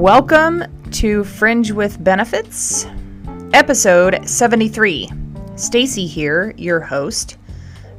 [0.00, 2.86] Welcome to Fringe with Benefits,
[3.52, 5.10] episode 73.
[5.56, 7.36] Stacy here, your host.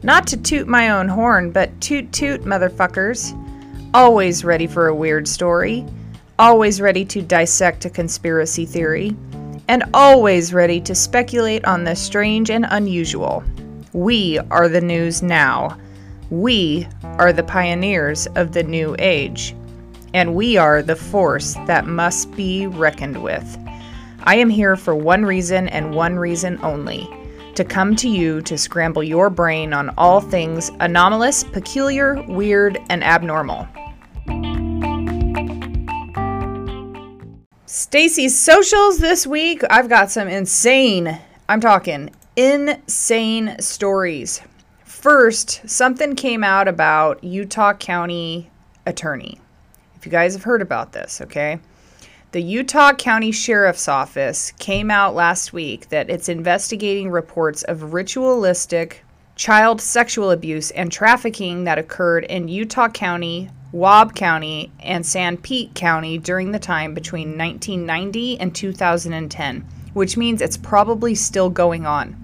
[0.01, 3.37] Not to toot my own horn, but toot toot, motherfuckers.
[3.93, 5.85] Always ready for a weird story,
[6.39, 9.15] always ready to dissect a conspiracy theory,
[9.67, 13.43] and always ready to speculate on the strange and unusual.
[13.93, 15.77] We are the news now.
[16.31, 19.53] We are the pioneers of the new age
[20.13, 23.57] and we are the force that must be reckoned with.
[24.23, 27.09] I am here for one reason and one reason only
[27.55, 33.03] to come to you to scramble your brain on all things anomalous, peculiar, weird, and
[33.03, 33.67] abnormal.
[37.65, 41.19] Stacy's socials this week, I've got some insane,
[41.49, 44.41] I'm talking insane stories.
[44.85, 48.49] First, something came out about Utah County
[48.85, 49.39] attorney.
[50.01, 51.59] If you guys have heard about this, okay?
[52.31, 59.03] The Utah County Sheriff's Office came out last week that it's investigating reports of ritualistic
[59.35, 66.17] child sexual abuse and trafficking that occurred in Utah County, Juab County, and Sanpete County
[66.17, 69.61] during the time between 1990 and 2010,
[69.93, 72.15] which means it's probably still going on.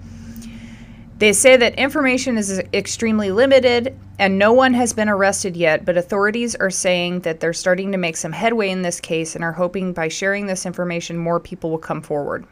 [1.20, 5.98] They say that information is extremely limited and no one has been arrested yet, but
[5.98, 9.54] authorities are saying that they're starting to make some headway in this case and are
[9.54, 12.45] hoping by sharing this information, more people will come forward.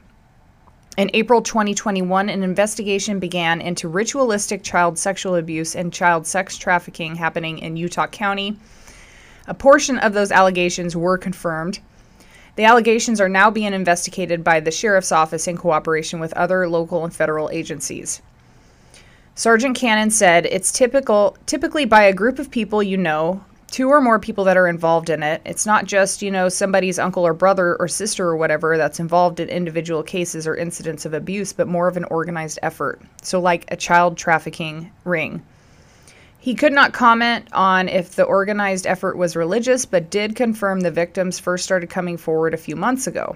[0.97, 7.15] In April 2021, an investigation began into ritualistic child sexual abuse and child sex trafficking
[7.15, 8.57] happening in Utah County.
[9.45, 11.81] A portion of those allegations were confirmed.
[12.55, 17.03] The allegations are now being investigated by the Sheriff's Office in cooperation with other local
[17.03, 18.23] and federal agencies.
[19.37, 23.99] Sergeant Cannon said it's typical typically by a group of people you know, two or
[23.99, 25.41] more people that are involved in it.
[25.43, 29.41] It's not just, you know, somebody's uncle or brother or sister or whatever that's involved
[29.41, 33.01] in individual cases or incidents of abuse, but more of an organized effort.
[33.23, 35.43] So like a child trafficking ring.
[36.39, 40.91] He could not comment on if the organized effort was religious, but did confirm the
[40.91, 43.35] victims first started coming forward a few months ago.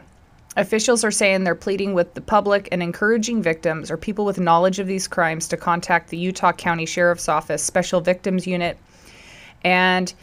[0.59, 4.77] Officials are saying they're pleading with the public and encouraging victims or people with knowledge
[4.77, 8.77] of these crimes to contact the Utah County Sheriff's Office Special Victims Unit.
[9.63, 10.13] And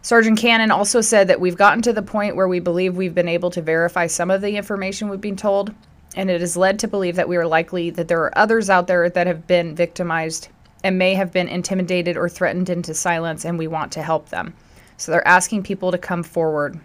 [0.00, 3.26] Sergeant Cannon also said that we've gotten to the point where we believe we've been
[3.26, 5.74] able to verify some of the information we've been told,
[6.14, 8.86] and it is led to believe that we are likely that there are others out
[8.86, 10.50] there that have been victimized
[10.84, 14.54] and may have been intimidated or threatened into silence, and we want to help them.
[14.98, 16.78] So they're asking people to come forward.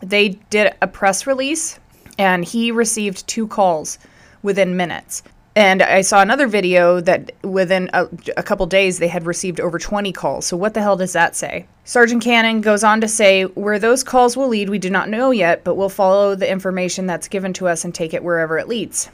[0.00, 1.78] They did a press release
[2.18, 3.98] and he received two calls
[4.42, 5.22] within minutes.
[5.56, 8.06] And I saw another video that within a,
[8.36, 10.46] a, couple days they had received over 20 calls.
[10.46, 11.66] So, what the hell does that say?
[11.82, 15.32] Sergeant Cannon goes on to say, Where those calls will lead, we do not know
[15.32, 18.68] yet, but we'll follow the information that's given to us and take it wherever it
[18.68, 19.10] leads.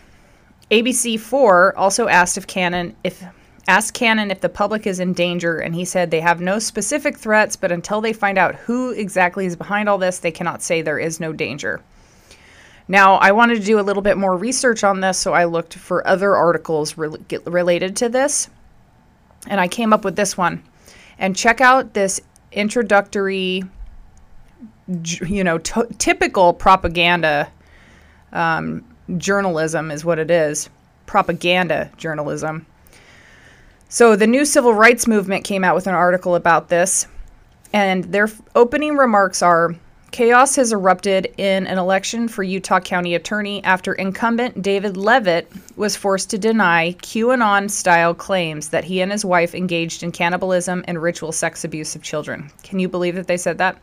[0.70, 3.24] ABC4 also asked if Cannon if
[3.66, 7.16] asked Cannon if the public is in danger, and he said they have no specific
[7.16, 10.82] threats, but until they find out who exactly is behind all this, they cannot say
[10.82, 11.80] there is no danger.
[12.86, 15.74] Now, I wanted to do a little bit more research on this, so I looked
[15.74, 18.50] for other articles re- related to this,
[19.46, 20.62] and I came up with this one.
[21.18, 22.20] And check out this
[22.52, 23.62] introductory,
[25.26, 27.50] you know, t- typical propaganda
[28.32, 28.84] um,
[29.16, 30.68] journalism is what it is
[31.06, 32.66] propaganda journalism.
[33.88, 37.06] So, the new civil rights movement came out with an article about this,
[37.72, 39.76] and their opening remarks are
[40.14, 45.96] Chaos has erupted in an election for Utah County Attorney after incumbent David Leavitt was
[45.96, 51.02] forced to deny QAnon style claims that he and his wife engaged in cannibalism and
[51.02, 52.48] ritual sex abuse of children.
[52.62, 53.76] Can you believe that they said that?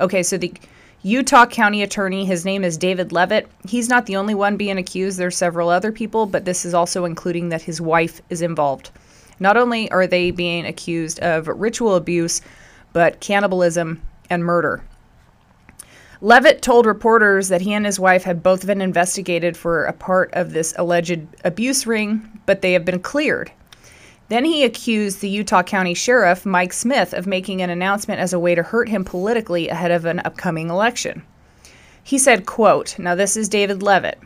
[0.00, 0.54] Okay, so the
[1.02, 3.46] Utah County Attorney, his name is David Leavitt.
[3.68, 7.04] He's not the only one being accused, there's several other people, but this is also
[7.04, 8.90] including that his wife is involved.
[9.38, 12.40] Not only are they being accused of ritual abuse,
[12.94, 14.82] but cannibalism and murder.
[16.24, 20.32] Leavitt told reporters that he and his wife had both been investigated for a part
[20.32, 23.52] of this alleged abuse ring, but they have been cleared.
[24.30, 28.38] Then he accused the Utah County Sheriff, Mike Smith, of making an announcement as a
[28.38, 31.22] way to hurt him politically ahead of an upcoming election.
[32.02, 34.18] He said, quote, now this is David Leavitt,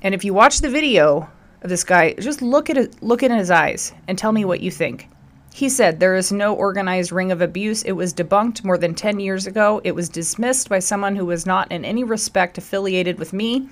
[0.00, 1.28] and if you watch the video
[1.60, 4.60] of this guy, just look at it, look in his eyes and tell me what
[4.60, 5.06] you think.
[5.54, 7.82] He said, There is no organized ring of abuse.
[7.82, 9.80] It was debunked more than 10 years ago.
[9.84, 13.68] It was dismissed by someone who was not in any respect affiliated with me,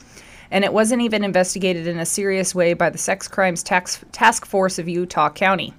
[0.51, 4.45] and it wasn't even investigated in a serious way by the Sex Crimes Tax, Task
[4.45, 5.73] Force of Utah County.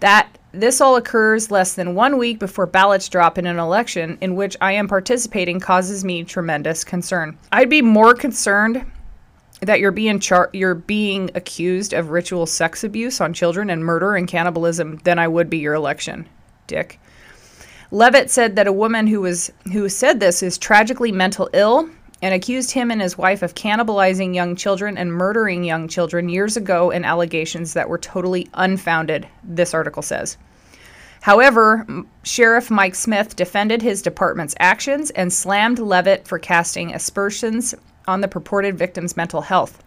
[0.00, 4.34] That this all occurs less than one week before ballots drop in an election in
[4.34, 7.36] which I am participating causes me tremendous concern.
[7.52, 8.86] I'd be more concerned
[9.60, 14.14] that you're being char- you're being accused of ritual sex abuse on children and murder
[14.14, 16.28] and cannibalism than I would be your election,
[16.66, 17.00] Dick.
[17.90, 21.88] Leavitt said that a woman who was who said this is tragically mental ill
[22.20, 26.56] and accused him and his wife of cannibalizing young children and murdering young children years
[26.56, 30.36] ago in allegations that were totally unfounded, this article says.
[31.20, 31.86] However,
[32.24, 37.74] Sheriff Mike Smith defended his department's actions and slammed Leavitt for casting aspersions
[38.08, 39.80] on the purported victim's mental health.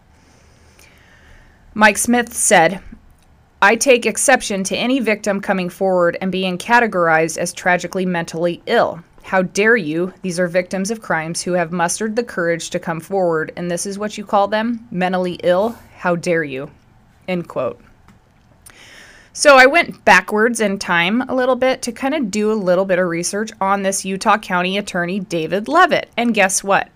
[1.74, 2.80] Mike Smith said,
[3.60, 9.02] I take exception to any victim coming forward and being categorized as tragically mentally ill.
[9.22, 10.12] How dare you?
[10.22, 13.86] These are victims of crimes who have mustered the courage to come forward, and this
[13.86, 14.86] is what you call them?
[14.90, 15.78] Mentally ill?
[15.96, 16.70] How dare you?
[17.28, 17.80] End quote.
[19.32, 22.84] So I went backwards in time a little bit to kind of do a little
[22.84, 26.10] bit of research on this Utah County Attorney David Leavitt.
[26.16, 26.90] And guess what?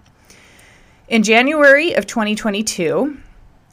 [1.08, 3.16] In January of 2022,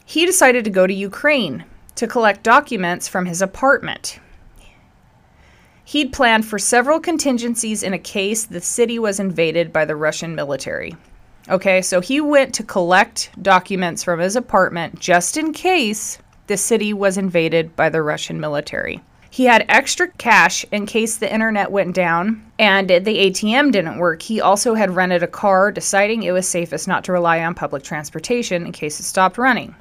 [0.04, 1.64] he decided to go to Ukraine
[1.96, 4.20] to collect documents from his apartment.
[5.84, 10.36] He'd planned for several contingencies in a case the city was invaded by the Russian
[10.36, 10.94] military.
[11.48, 16.92] Okay, so he went to collect documents from his apartment just in case the city
[16.92, 19.02] was invaded by the Russian military.
[19.34, 24.22] He had extra cash in case the internet went down and the ATM didn't work.
[24.22, 27.82] He also had rented a car, deciding it was safest not to rely on public
[27.82, 29.74] transportation in case it stopped running.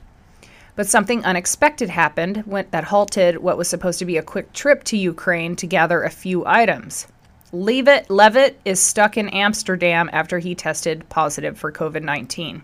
[0.76, 4.98] But something unexpected happened that halted what was supposed to be a quick trip to
[4.98, 7.06] Ukraine to gather a few items.
[7.52, 12.64] Leavitt, Leavitt is stuck in Amsterdam after he tested positive for COVID 19.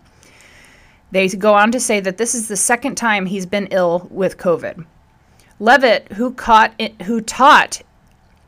[1.12, 4.40] They go on to say that this is the second time he's been ill with
[4.40, 4.88] COVID.
[5.60, 6.36] Leavitt, who,
[7.04, 7.82] who taught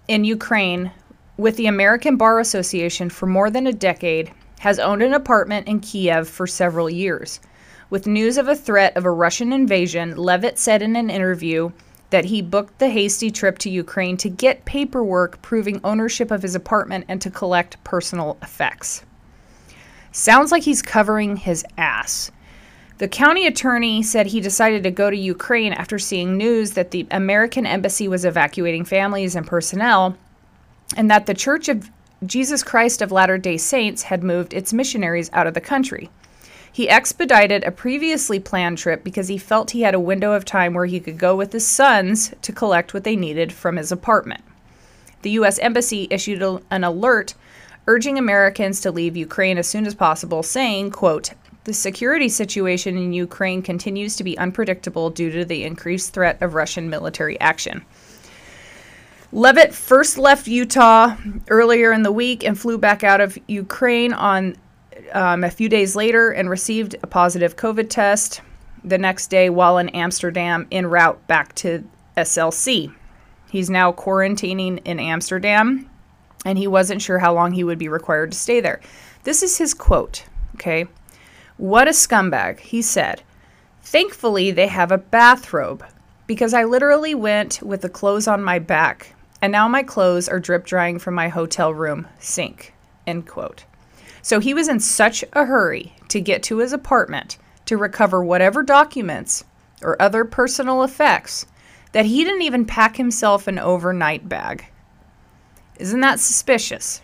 [0.08, 0.92] in Ukraine
[1.38, 5.80] with the American Bar Association for more than a decade, has owned an apartment in
[5.80, 7.40] Kiev for several years.
[7.90, 11.72] With news of a threat of a Russian invasion, Leavitt said in an interview
[12.12, 16.56] that he booked the hasty trip to Ukraine to get paperwork proving ownership of his
[16.56, 19.04] apartment and to collect personal effects.
[20.14, 22.32] Sounds like he's covering his ass.
[23.02, 27.08] The county attorney said he decided to go to Ukraine after seeing news that the
[27.10, 30.16] American embassy was evacuating families and personnel,
[30.96, 31.90] and that the Church of
[32.24, 36.12] Jesus Christ of Latter day Saints had moved its missionaries out of the country.
[36.72, 40.76] He expedited a previously planned trip because he felt he had a window of time
[40.76, 44.44] where he could go with his sons to collect what they needed from his apartment.
[45.24, 45.58] The U.S.
[45.58, 47.34] Embassy issued an alert
[47.88, 51.32] urging Americans to leave Ukraine as soon as possible, saying, quote,
[51.64, 56.56] the security situation in Ukraine continues to be unpredictable due to the increased threat of
[56.56, 57.86] Russian military action.
[59.32, 61.16] Leavitt first left Utah
[61.50, 64.58] earlier in the week and flew back out of Ukraine on
[65.14, 68.42] um, a few days later and received a positive COVID test
[68.84, 71.84] the next day while in Amsterdam en route back to
[72.18, 72.94] SLC.
[73.50, 75.90] He's now quarantining in Amsterdam
[76.44, 78.82] and he wasn't sure how long he would be required to stay there.
[79.24, 80.26] This is his quote,
[80.56, 80.88] okay?
[81.58, 83.22] What a scumbag, he said.
[83.82, 85.84] Thankfully, they have a bathrobe
[86.28, 90.40] because I literally went with the clothes on my back and now my clothes are
[90.40, 92.74] drip drying from my hotel room sink.
[93.08, 93.66] End quote.
[94.22, 98.62] So he was in such a hurry to get to his apartment to recover whatever
[98.62, 99.44] documents
[99.82, 101.48] or other personal effects
[101.92, 104.66] that he didn't even pack himself an overnight bag.
[105.80, 107.02] Isn't that suspicious?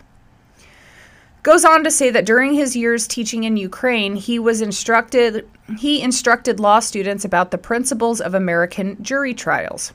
[1.48, 6.02] Goes on to say that during his years teaching in Ukraine, he was instructed he
[6.02, 9.94] instructed law students about the principles of American jury trials.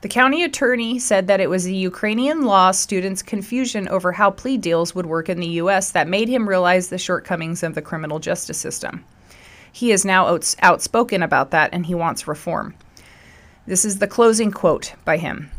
[0.00, 4.56] The county attorney said that it was the Ukrainian law students' confusion over how plea
[4.56, 5.90] deals would work in the U.S.
[5.90, 9.04] that made him realize the shortcomings of the criminal justice system.
[9.70, 12.76] He is now outs- outspoken about that and he wants reform.
[13.66, 15.50] This is the closing quote by him.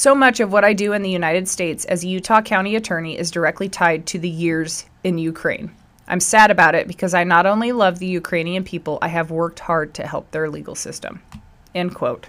[0.00, 3.18] So much of what I do in the United States as a Utah County attorney
[3.18, 5.72] is directly tied to the years in Ukraine.
[6.08, 9.60] I'm sad about it because I not only love the Ukrainian people, I have worked
[9.60, 11.20] hard to help their legal system.
[11.74, 12.28] End quote.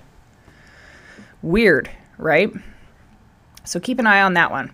[1.41, 2.51] Weird, right?
[3.63, 4.73] So keep an eye on that one.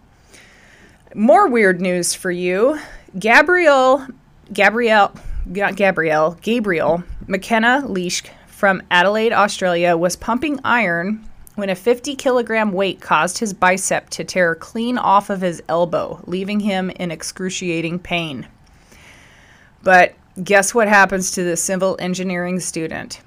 [1.13, 2.80] More weird news for you.
[3.20, 4.08] Gabrielle,
[4.51, 5.13] Gabrielle,
[5.54, 11.24] Gabrielle, Gabriel McKenna Leash from Adelaide, Australia, was pumping iron
[11.58, 16.22] when a 50 kilogram weight caused his bicep to tear clean off of his elbow,
[16.28, 18.48] leaving him in excruciating pain.
[19.82, 23.22] But guess what happens to the civil engineering student?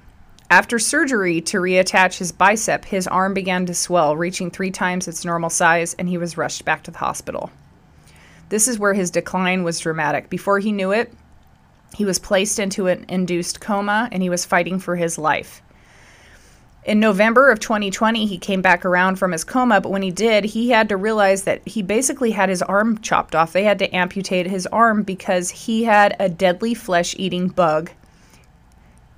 [0.49, 5.25] After surgery to reattach his bicep, his arm began to swell, reaching three times its
[5.25, 7.51] normal size, and he was rushed back to the hospital.
[8.47, 10.29] This is where his decline was dramatic.
[10.29, 11.13] Before he knew it,
[11.97, 15.61] he was placed into an induced coma and he was fighting for his life.
[16.83, 20.45] In November of 2020, he came back around from his coma, but when he did,
[20.45, 23.53] he had to realize that he basically had his arm chopped off.
[23.53, 27.91] They had to amputate his arm because he had a deadly flesh eating bug,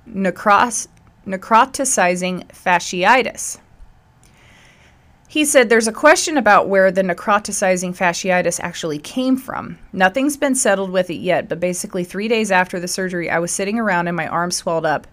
[0.06, 0.88] necros-
[1.26, 3.58] necrotizing fasciitis.
[5.26, 9.78] He said there's a question about where the necrotizing fasciitis actually came from.
[9.90, 13.50] Nothing's been settled with it yet, but basically, three days after the surgery, I was
[13.50, 15.06] sitting around and my arm swelled up.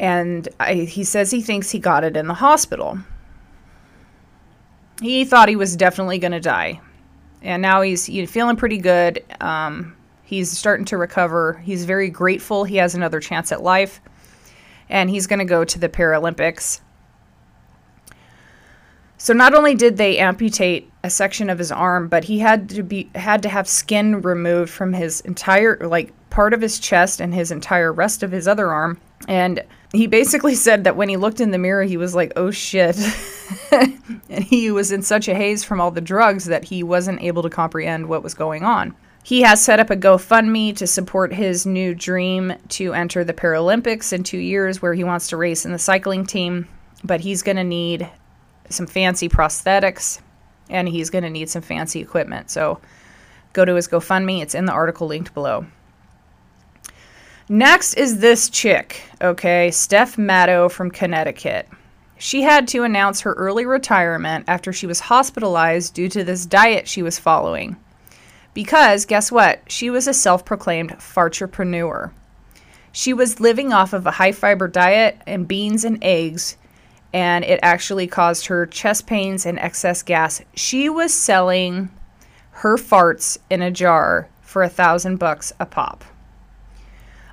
[0.00, 2.98] And I, he says he thinks he got it in the hospital.
[5.00, 6.80] He thought he was definitely going to die.
[7.42, 9.24] And now he's you know, feeling pretty good.
[9.40, 11.54] Um, he's starting to recover.
[11.64, 14.00] He's very grateful he has another chance at life
[14.88, 16.80] and he's going to go to the Paralympics.
[19.18, 22.82] So not only did they amputate a section of his arm, but he had to
[22.82, 27.34] be had to have skin removed from his entire like part of his chest and
[27.34, 29.00] his entire rest of his other arm.
[29.26, 32.50] And he basically said that when he looked in the mirror, he was like, "Oh
[32.50, 32.98] shit."
[33.72, 37.42] and he was in such a haze from all the drugs that he wasn't able
[37.42, 38.94] to comprehend what was going on.
[39.22, 44.12] He has set up a GoFundMe to support his new dream to enter the Paralympics
[44.12, 46.66] in two years, where he wants to race in the cycling team.
[47.04, 48.10] But he's going to need
[48.70, 50.20] some fancy prosthetics
[50.68, 52.50] and he's going to need some fancy equipment.
[52.50, 52.80] So
[53.52, 54.42] go to his GoFundMe.
[54.42, 55.66] It's in the article linked below.
[57.50, 61.66] Next is this chick, okay, Steph Matto from Connecticut.
[62.18, 66.86] She had to announce her early retirement after she was hospitalized due to this diet
[66.86, 67.76] she was following.
[68.52, 69.62] Because guess what?
[69.66, 72.12] She was a self proclaimed fartrepreneur.
[72.92, 76.58] She was living off of a high fiber diet and beans and eggs,
[77.14, 80.42] and it actually caused her chest pains and excess gas.
[80.54, 81.88] She was selling
[82.50, 86.04] her farts in a jar for a thousand bucks a pop.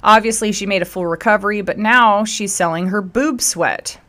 [0.06, 4.00] Obviously, she made a full recovery, but now she's selling her boob sweat.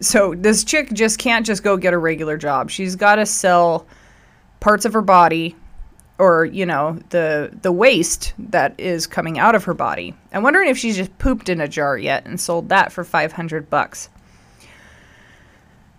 [0.00, 2.68] So this chick just can't just go get a regular job.
[2.68, 3.86] She's got to sell
[4.58, 5.54] parts of her body
[6.18, 10.14] or you know the the waste that is coming out of her body.
[10.32, 13.70] I'm wondering if she's just pooped in a jar yet and sold that for 500
[13.70, 14.08] bucks.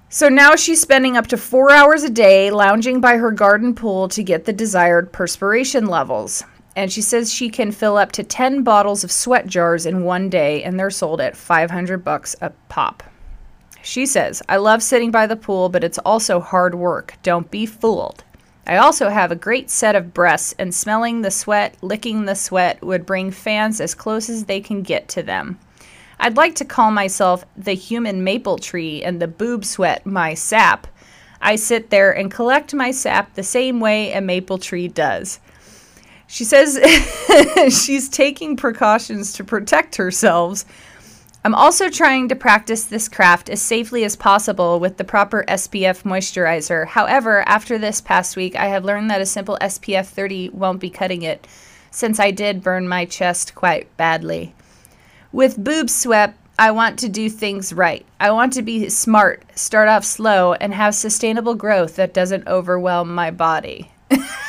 [0.10, 4.10] So now she's spending up to 4 hours a day lounging by her garden pool
[4.10, 6.44] to get the desired perspiration levels.
[6.78, 10.30] And she says she can fill up to 10 bottles of sweat jars in one
[10.30, 13.02] day and they're sold at 500 bucks a pop.
[13.82, 17.16] She says, "I love sitting by the pool, but it's also hard work.
[17.24, 18.24] Don't be fooled."
[18.68, 22.84] I also have a great set of breasts, and smelling the sweat, licking the sweat
[22.84, 25.58] would bring fans as close as they can get to them.
[26.20, 30.86] I'd like to call myself the human maple tree and the boob sweat my sap.
[31.42, 35.40] I sit there and collect my sap the same way a maple tree does.
[36.28, 36.78] She says
[37.86, 40.66] she's taking precautions to protect herself
[41.48, 46.04] I'm also trying to practice this craft as safely as possible with the proper SPF
[46.04, 46.86] moisturizer.
[46.86, 50.90] However, after this past week, I have learned that a simple SPF 30 won't be
[50.90, 51.48] cutting it,
[51.90, 54.54] since I did burn my chest quite badly.
[55.32, 58.06] With boob sweat, I want to do things right.
[58.20, 63.16] I want to be smart, start off slow, and have sustainable growth that doesn't overwhelm
[63.16, 63.90] my body.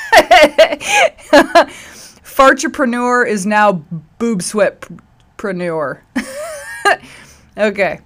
[2.23, 3.73] Fartrepreneur is now
[4.19, 6.00] boob sweatpreneur.
[7.59, 8.00] okay.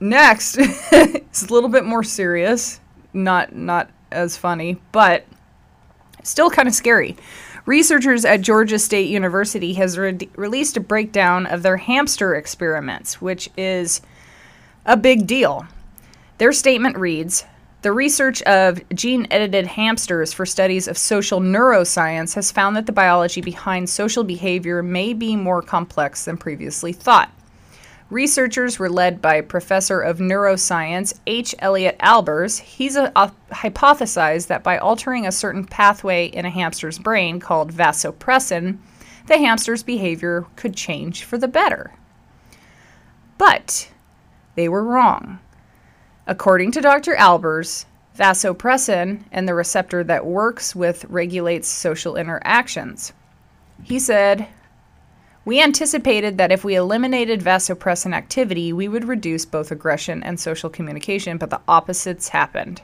[0.00, 2.80] Next, it's a little bit more serious,
[3.12, 5.26] not not as funny, but
[6.22, 7.16] still kind of scary.
[7.66, 13.50] Researchers at Georgia State University has re- released a breakdown of their hamster experiments, which
[13.58, 14.00] is
[14.86, 15.66] a big deal.
[16.38, 17.44] Their statement reads,
[17.82, 22.92] the research of gene edited hamsters for studies of social neuroscience has found that the
[22.92, 27.30] biology behind social behavior may be more complex than previously thought.
[28.10, 31.54] Researchers were led by Professor of Neuroscience H.
[31.58, 32.58] Elliott Albers.
[32.58, 37.72] He's a, a, hypothesized that by altering a certain pathway in a hamster's brain called
[37.72, 38.78] vasopressin,
[39.26, 41.92] the hamster's behavior could change for the better.
[43.36, 43.90] But
[44.54, 45.38] they were wrong.
[46.28, 47.14] According to Dr.
[47.14, 53.14] Albers, vasopressin and the receptor that works with regulates social interactions.
[53.82, 54.46] He said,
[55.46, 60.68] we anticipated that if we eliminated vasopressin activity, we would reduce both aggression and social
[60.68, 62.82] communication, but the opposites happened.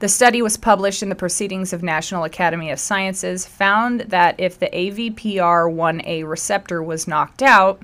[0.00, 4.58] The study was published in the Proceedings of National Academy of Sciences, found that if
[4.58, 7.80] the AVPR1A receptor was knocked out,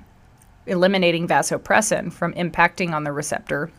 [0.66, 3.70] eliminating vasopressin from impacting on the receptor,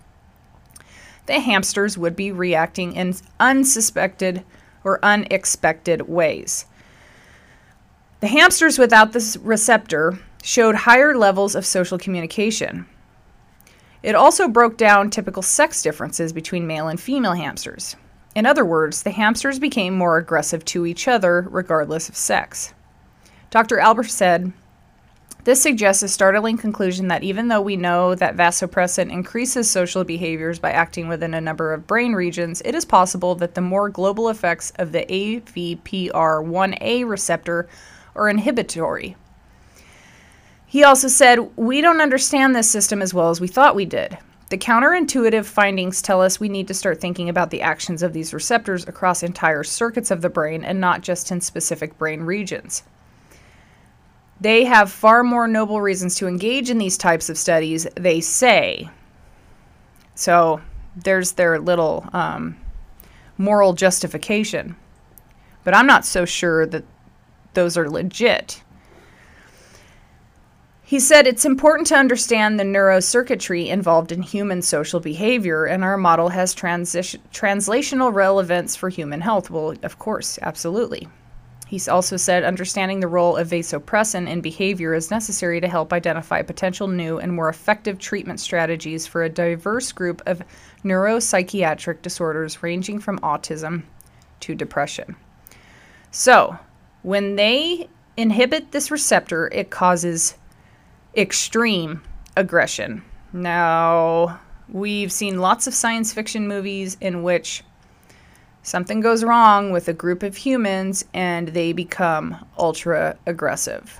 [1.30, 4.44] the hamsters would be reacting in unsuspected
[4.84, 6.66] or unexpected ways.
[8.20, 12.88] The hamsters without this receptor showed higher levels of social communication.
[14.02, 17.96] It also broke down typical sex differences between male and female hamsters.
[18.34, 22.74] In other words, the hamsters became more aggressive to each other regardless of sex.
[23.52, 23.78] Dr.
[23.78, 24.52] Albers said,
[25.50, 30.60] this suggests a startling conclusion that even though we know that vasopressin increases social behaviors
[30.60, 34.30] by acting within a number of brain regions, it is possible that the more global
[34.30, 37.68] effects of the AVPR1A receptor
[38.16, 39.16] are inhibitory.
[40.68, 44.20] He also said, We don't understand this system as well as we thought we did.
[44.50, 48.36] The counterintuitive findings tell us we need to start thinking about the actions of these
[48.36, 52.84] receptors across entire circuits of the brain and not just in specific brain regions.
[54.42, 58.90] They have far more noble reasons to engage in these types of studies, they say.
[60.16, 60.62] So
[60.96, 62.58] there's their little um,
[63.38, 64.76] moral justification.
[65.64, 66.86] But I'm not so sure that
[67.54, 68.64] those are legit.
[70.84, 75.98] He said it's important to understand the neurocircuitry involved in human social behavior, and our
[75.98, 79.52] model has transition, translational relevance for human health.
[79.52, 81.08] Well, of course, absolutely.
[81.70, 86.42] He also said understanding the role of vasopressin in behavior is necessary to help identify
[86.42, 90.42] potential new and more effective treatment strategies for a diverse group of
[90.84, 93.84] neuropsychiatric disorders ranging from autism
[94.40, 95.16] to depression.
[96.10, 96.58] So,
[97.04, 100.40] when they inhibit this receptor, it causes
[101.16, 102.02] extreme
[102.36, 103.04] aggression.
[103.32, 107.64] Now, we've seen lots of science fiction movies in which
[108.70, 114.00] something goes wrong with a group of humans and they become ultra aggressive.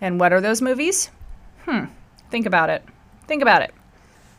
[0.00, 1.10] And what are those movies?
[1.66, 1.84] Hmm,
[2.30, 2.82] think about it.
[3.26, 3.74] Think about it.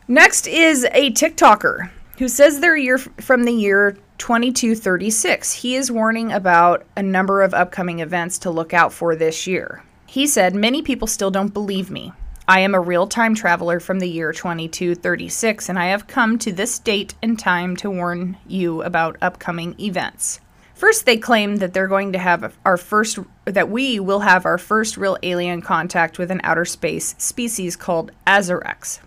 [0.08, 5.52] Next is a TikToker who says they're year from the year 2236.
[5.52, 9.84] He is warning about a number of upcoming events to look out for this year.
[10.06, 12.12] He said, Many people still don't believe me.
[12.46, 16.52] I am a real time traveler from the year 2236, and I have come to
[16.52, 20.40] this date and time to warn you about upcoming events.
[20.74, 24.58] First, they claim that they're going to have our first, that we will have our
[24.58, 29.00] first real alien contact with an outer space species called Azarx.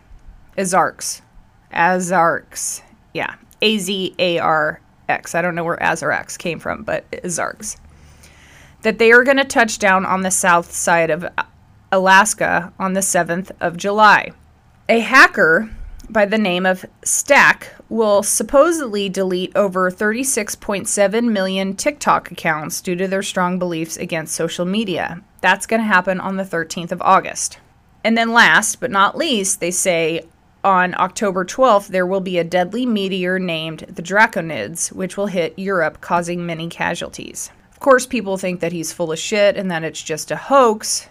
[0.58, 1.22] Azarx.
[1.72, 2.82] Azarx.
[3.14, 3.36] Yeah.
[3.62, 5.36] A Z A R X.
[5.36, 7.78] I don't know where Azarax came from, but Azarx
[8.84, 11.26] that they are going to touch down on the south side of
[11.92, 14.32] Alaska on the 7th of July.
[14.90, 15.70] A hacker
[16.10, 23.08] by the name of Stack will supposedly delete over 36.7 million TikTok accounts due to
[23.08, 25.22] their strong beliefs against social media.
[25.42, 27.60] That's going to happen on the 13th of August.
[28.04, 30.22] And then, last but not least, they say
[30.64, 35.58] on October 12th, there will be a deadly meteor named the Draconids, which will hit
[35.58, 37.52] Europe, causing many casualties.
[37.72, 41.08] Of course, people think that he's full of shit and that it's just a hoax.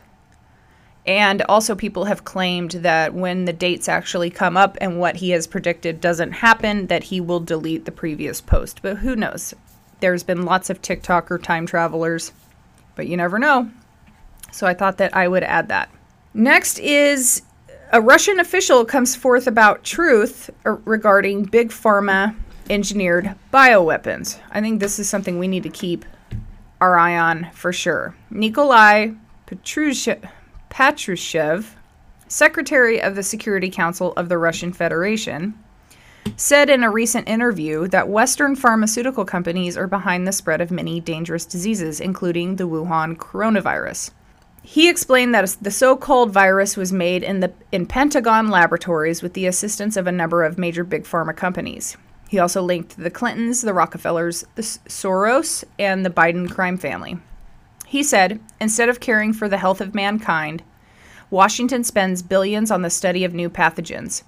[1.07, 5.31] And also, people have claimed that when the dates actually come up and what he
[5.31, 8.83] has predicted doesn't happen, that he will delete the previous post.
[8.83, 9.55] But who knows?
[10.01, 12.33] There's been lots of TikToker time travelers,
[12.97, 13.71] but you never know.
[14.51, 15.91] So I thought that I would add that.
[16.35, 17.43] Next is
[17.93, 22.35] a Russian official comes forth about truth regarding big pharma
[22.69, 24.41] engineered bioweapons.
[24.51, 26.05] I think this is something we need to keep
[26.81, 28.17] our eye on for sure.
[28.31, 29.11] Nikolai
[30.77, 31.69] Patrushev,
[32.29, 35.59] Secretary of the Security Council of the Russian Federation,
[36.37, 41.01] said in a recent interview that Western pharmaceutical companies are behind the spread of many
[41.01, 44.11] dangerous diseases, including the Wuhan coronavirus.
[44.63, 49.47] He explained that the so-called virus was made in the in Pentagon laboratories with the
[49.47, 51.97] assistance of a number of major big pharma companies.
[52.29, 57.17] He also linked the Clintons, the Rockefellers, the Soros, and the Biden crime family.
[57.87, 60.63] He said, instead of caring for the health of mankind,
[61.31, 64.25] Washington spends billions on the study of new pathogens.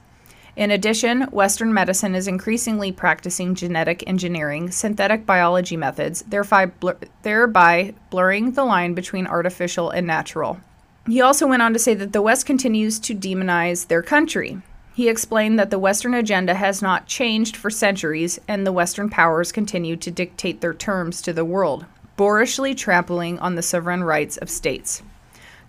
[0.55, 7.94] In addition, Western medicine is increasingly practicing genetic engineering, synthetic biology methods, thereby, blur- thereby
[8.11, 10.61] blurring the line between artificial and natural.
[11.07, 14.61] He also went on to say that the West continues to demonize their country.
[14.94, 19.53] He explained that the Western agenda has not changed for centuries, and the Western powers
[19.53, 21.87] continue to dictate their terms to the world,
[22.18, 25.02] boorishly trampling on the sovereign rights of states.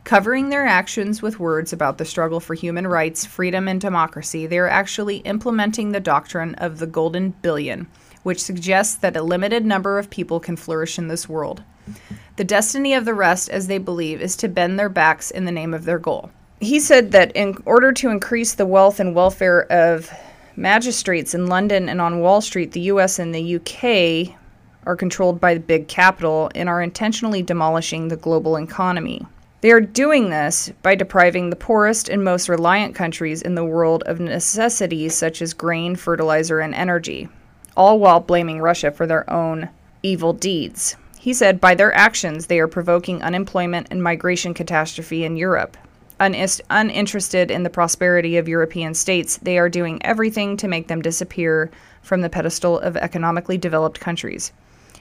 [0.04, 4.58] Covering their actions with words about the struggle for human rights, freedom, and democracy, they
[4.58, 7.86] are actually implementing the doctrine of the golden billion,
[8.24, 11.62] which suggests that a limited number of people can flourish in this world.
[12.38, 15.52] The destiny of the rest, as they believe, is to bend their backs in the
[15.52, 16.32] name of their goal.
[16.60, 20.12] he said that in order to increase the wealth and welfare of
[20.56, 24.36] magistrates in London and on Wall Street, the US and the UK
[24.90, 29.24] are controlled by the big capital and are intentionally demolishing the global economy.
[29.62, 34.02] They are doing this by depriving the poorest and most reliant countries in the world
[34.08, 37.30] of necessities such as grain, fertilizer, and energy,
[37.78, 39.70] all while blaming Russia for their own
[40.02, 40.96] evil deeds.
[41.20, 45.78] He said, by their actions, they are provoking unemployment and migration catastrophe in Europe.
[46.20, 51.70] Uninterested in the prosperity of European states, they are doing everything to make them disappear
[52.02, 54.52] from the pedestal of economically developed countries.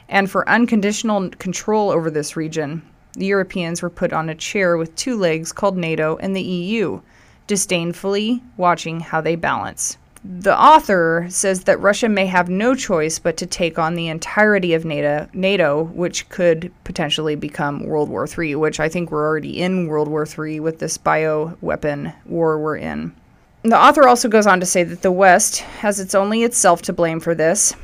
[0.09, 4.95] And for unconditional control over this region, the Europeans were put on a chair with
[4.97, 7.01] two legs called NATO and the EU,
[7.47, 9.99] disdainfully watching how they balance.
[10.25, 14.75] The author says that Russia may have no choice but to take on the entirety
[14.75, 19.61] of NATO, NATO, which could potentially become World War III, which I think we're already
[19.61, 23.15] in World War III with this bioweapon war we're in.
[23.63, 26.93] The author also goes on to say that the West has its only itself to
[26.93, 27.75] blame for this.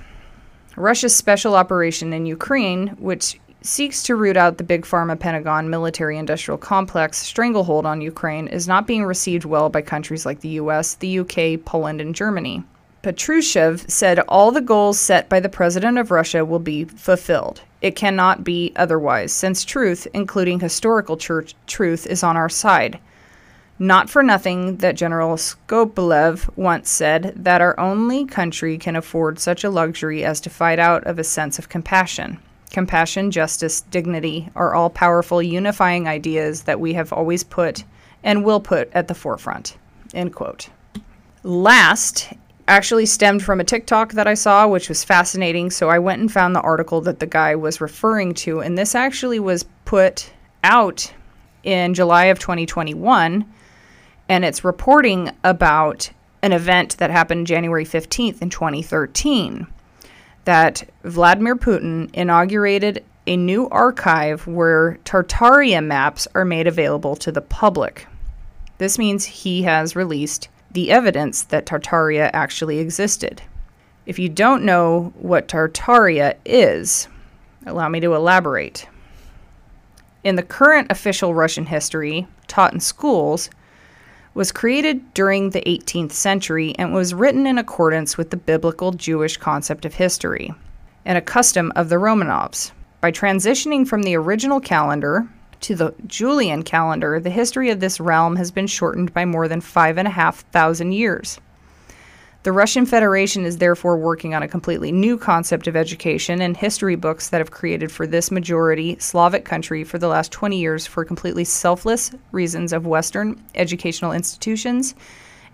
[0.77, 6.19] Russia's special operation in Ukraine, which seeks to root out the big pharma Pentagon military
[6.19, 10.95] industrial complex stranglehold on Ukraine is not being received well by countries like the US,
[10.95, 12.65] the UK, Poland, and Germany.
[13.03, 17.61] Patrushev said all the goals set by the president of Russia will be fulfilled.
[17.81, 22.99] It cannot be otherwise, since truth, including historical church truth, is on our side.
[23.79, 29.65] Not for nothing that General Skobelev once said that our only country can afford such
[29.65, 32.39] a luxury as to fight out of a sense of compassion.
[32.71, 37.83] Compassion, justice, dignity are all powerful unifying ideas that we have always put
[38.23, 39.77] and will put at the forefront.
[40.15, 40.71] End quote.
[41.43, 42.33] Last
[42.69, 45.71] actually stemmed from a TikTok that I saw, which was fascinating.
[45.71, 48.95] So I went and found the article that the guy was referring to, and this
[48.95, 50.33] actually was put
[50.63, 51.13] out
[51.65, 53.45] in July of 2021,
[54.35, 56.11] and it's reporting about
[56.43, 59.65] an event that happened January 15th in 2013
[60.45, 67.41] that Vladimir Putin inaugurated a new archive where Tartaria maps are made available to the
[67.41, 68.09] public.
[68.79, 73.41] This means he has released the evidence that Tartaria actually existed.
[74.05, 77.07] If you don't know what Tartaria is,
[77.67, 78.89] allow me to elaborate.
[80.25, 83.49] In the current official Russian history taught in schools,
[84.35, 89.37] was created during the 18th century and was written in accordance with the biblical Jewish
[89.37, 90.53] concept of history
[91.05, 92.73] and a custom of the Romanovs.
[93.01, 95.29] By transitioning from the original calendar
[95.61, 99.61] to the Julian calendar, the history of this realm has been shortened by more than
[99.61, 101.39] five and a half thousand years.
[102.45, 106.95] The Russian Federation is therefore working on a completely new concept of education and history
[106.95, 111.07] books that have created for this majority Slavic country for the last 20 years for
[111.07, 114.95] completely selfless reasons of Western educational institutions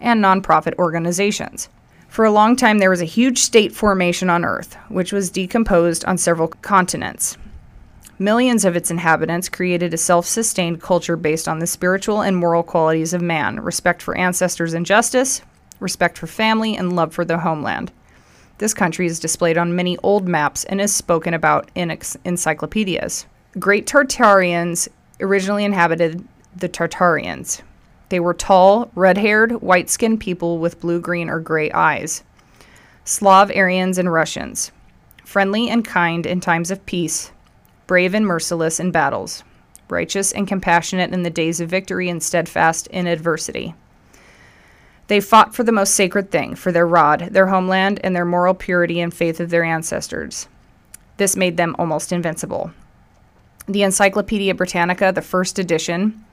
[0.01, 1.69] and nonprofit organizations.
[2.09, 6.05] For a long time, there was a huge state formation on Earth, which was decomposed
[6.07, 7.39] on several continents.
[8.19, 12.65] Millions of its inhabitants created a self sustained culture based on the spiritual and moral
[12.65, 15.43] qualities of man respect for ancestors and justice,
[15.81, 17.91] respect for family, and love for the homeland.
[18.59, 23.27] This country is displayed on many old maps and is spoken about in ex- encyclopedias.
[23.59, 24.89] Great Tartarians
[25.21, 27.63] originally inhabited the Tartarians.
[28.11, 32.23] They were tall, red haired, white skinned people with blue, green, or gray eyes.
[33.05, 34.73] Slav Aryans and Russians.
[35.25, 37.31] Friendly and kind in times of peace,
[37.87, 39.43] brave and merciless in battles,
[39.89, 43.75] righteous and compassionate in the days of victory, and steadfast in adversity.
[45.11, 48.55] They fought for the most sacred thing, for their rod, their homeland, and their moral
[48.55, 50.47] purity and faith of their ancestors.
[51.17, 52.71] This made them almost invincible.
[53.67, 56.25] The Encyclopedia Britannica, the first edition,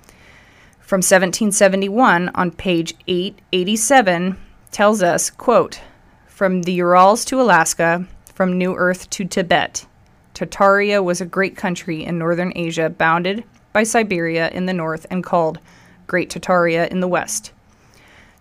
[0.80, 4.38] from 1771 on page 887
[4.70, 5.82] tells us, quote,
[6.28, 9.88] from the Urals to Alaska, from New Earth to Tibet,
[10.36, 15.24] Tartaria was a great country in northern Asia bounded by Siberia in the north and
[15.24, 15.58] called
[16.06, 17.54] Great Tartaria in the west.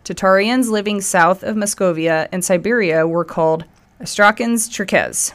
[0.06, 3.64] Tatarians living south of Muscovia and Siberia were called
[4.00, 5.32] Astrakhan's Cherkess.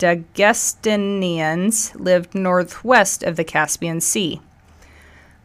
[0.00, 4.40] Dagestanians lived northwest of the Caspian Sea.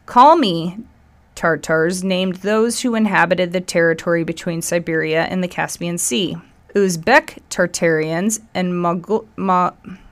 [0.08, 0.80] Kalmy
[1.36, 6.36] Tartars named those who inhabited the territory between Siberia and the Caspian Sea.
[6.74, 8.74] Uzbek Tartarians and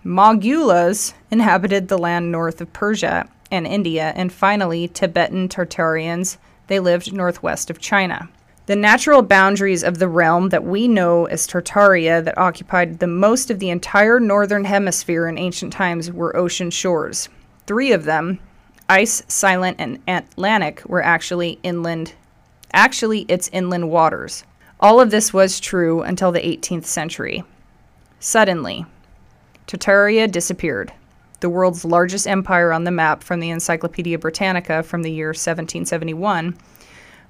[0.05, 6.37] Mogulas inhabited the land north of Persia and India, and finally, Tibetan Tartarians,
[6.67, 8.29] they lived northwest of China.
[8.65, 13.51] The natural boundaries of the realm that we know as Tartaria, that occupied the most
[13.51, 17.27] of the entire northern hemisphere in ancient times, were ocean shores.
[17.67, 18.39] Three of them,
[18.87, 22.13] ice, silent, and Atlantic were actually inland.
[22.71, 24.45] Actually, it's inland waters.
[24.79, 27.43] All of this was true until the 18th century.
[28.21, 28.85] Suddenly,
[29.67, 30.93] Tartaria disappeared,
[31.41, 36.57] the world's largest empire on the map from the Encyclopedia Britannica from the year 1771,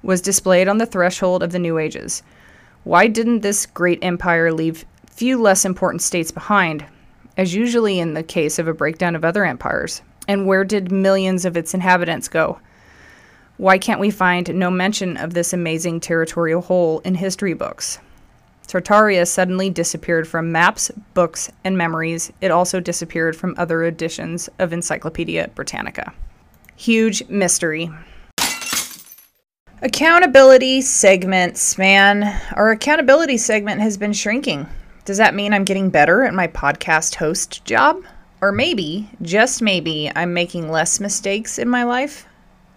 [0.04, 2.22] was displayed on the threshold of the New Ages.
[2.84, 6.84] Why didn't this great empire leave few less important states behind,
[7.36, 10.02] as usually in the case of a breakdown of other empires?
[10.28, 12.58] And where did millions of its inhabitants go?
[13.56, 17.98] Why can't we find no mention of this amazing territorial whole in history books?
[18.66, 22.32] Tartaria suddenly disappeared from maps, books, and memories.
[22.40, 26.12] It also disappeared from other editions of Encyclopedia Britannica.
[26.76, 27.90] Huge mystery.
[29.84, 32.40] Accountability segments, man.
[32.54, 34.66] Our accountability segment has been shrinking.
[35.04, 38.02] Does that mean I'm getting better at my podcast host job?
[38.40, 42.24] Or maybe, just maybe, I'm making less mistakes in my life?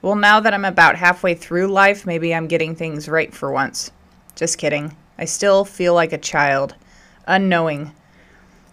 [0.01, 3.89] Well, now that I'm about halfway through life, maybe I'm getting things right for once.
[4.35, 4.93] Just kidding.
[5.17, 6.75] I still feel like a child,
[7.25, 7.93] unknowing.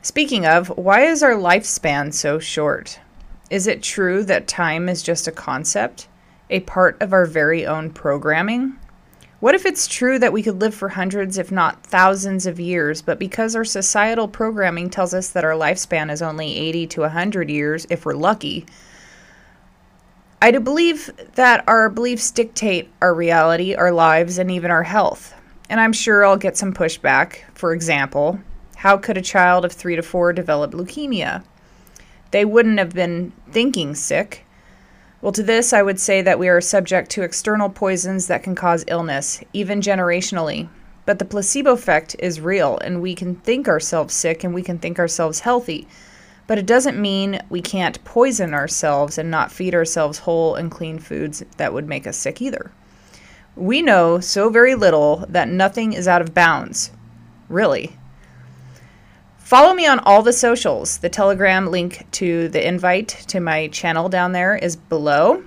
[0.03, 2.99] Speaking of, why is our lifespan so short?
[3.49, 6.09] Is it true that time is just a concept,
[6.55, 8.79] a part of our very own programming?
[9.41, 13.03] What if it's true that we could live for hundreds, if not thousands of years,
[13.03, 17.51] but because our societal programming tells us that our lifespan is only 80 to 100
[17.51, 18.67] years, if we're lucky,
[20.41, 25.35] I do believe that our beliefs dictate our reality, our lives, and even our health.
[25.69, 27.41] And I'm sure I'll get some pushback.
[27.55, 28.39] For example,
[28.77, 31.43] how could a child of three to four develop leukemia?
[32.31, 34.44] They wouldn't have been thinking sick.
[35.25, 38.55] Well, to this, I would say that we are subject to external poisons that can
[38.55, 40.69] cause illness, even generationally.
[41.07, 44.79] But the placebo effect is real, and we can think ourselves sick and we can
[44.79, 45.89] think ourselves healthy.
[46.47, 50.99] But it doesn't mean we can't poison ourselves and not feed ourselves whole and clean
[50.99, 52.71] foods that would make us sick either.
[53.57, 56.91] We know so very little that nothing is out of bounds.
[57.49, 57.97] Really.
[59.45, 60.97] Follow me on all the socials.
[60.97, 65.45] The Telegram link to the invite to my channel down there is below.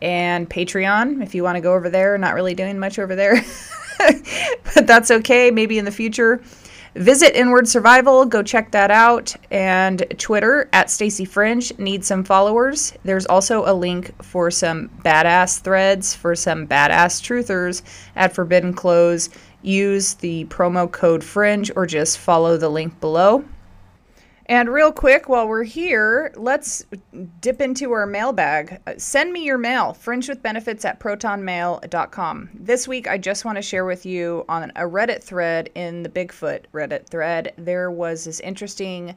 [0.00, 3.44] And Patreon, if you want to go over there, not really doing much over there,
[3.98, 5.50] but that's okay.
[5.50, 6.40] Maybe in the future.
[6.94, 9.36] Visit Inward Survival, go check that out.
[9.50, 12.94] And Twitter at Stacy Fringe need some followers.
[13.04, 17.82] There's also a link for some badass threads for some badass truthers
[18.16, 19.28] at Forbidden Clothes.
[19.62, 23.44] Use the promo code Fringe or just follow the link below.
[24.50, 26.82] And real quick, while we're here, let's
[27.42, 28.80] dip into our mailbag.
[28.86, 32.48] Uh, send me your mail, fringewithbenefits at protonmail.com.
[32.54, 36.08] This week, I just want to share with you on a Reddit thread in the
[36.08, 39.14] Bigfoot Reddit thread, there was this interesting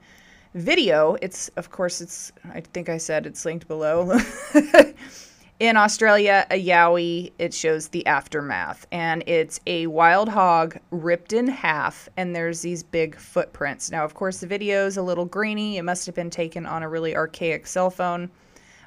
[0.54, 1.16] video.
[1.22, 4.20] It's, of course, it's, I think I said it's linked below.
[5.62, 8.88] in Australia, a yowie, it shows the aftermath.
[8.92, 13.92] And it's a wild hog ripped in half, and there's these big footprints.
[13.92, 15.78] Now, of course, the video is a little grainy.
[15.78, 18.32] It must have been taken on a really archaic cell phone,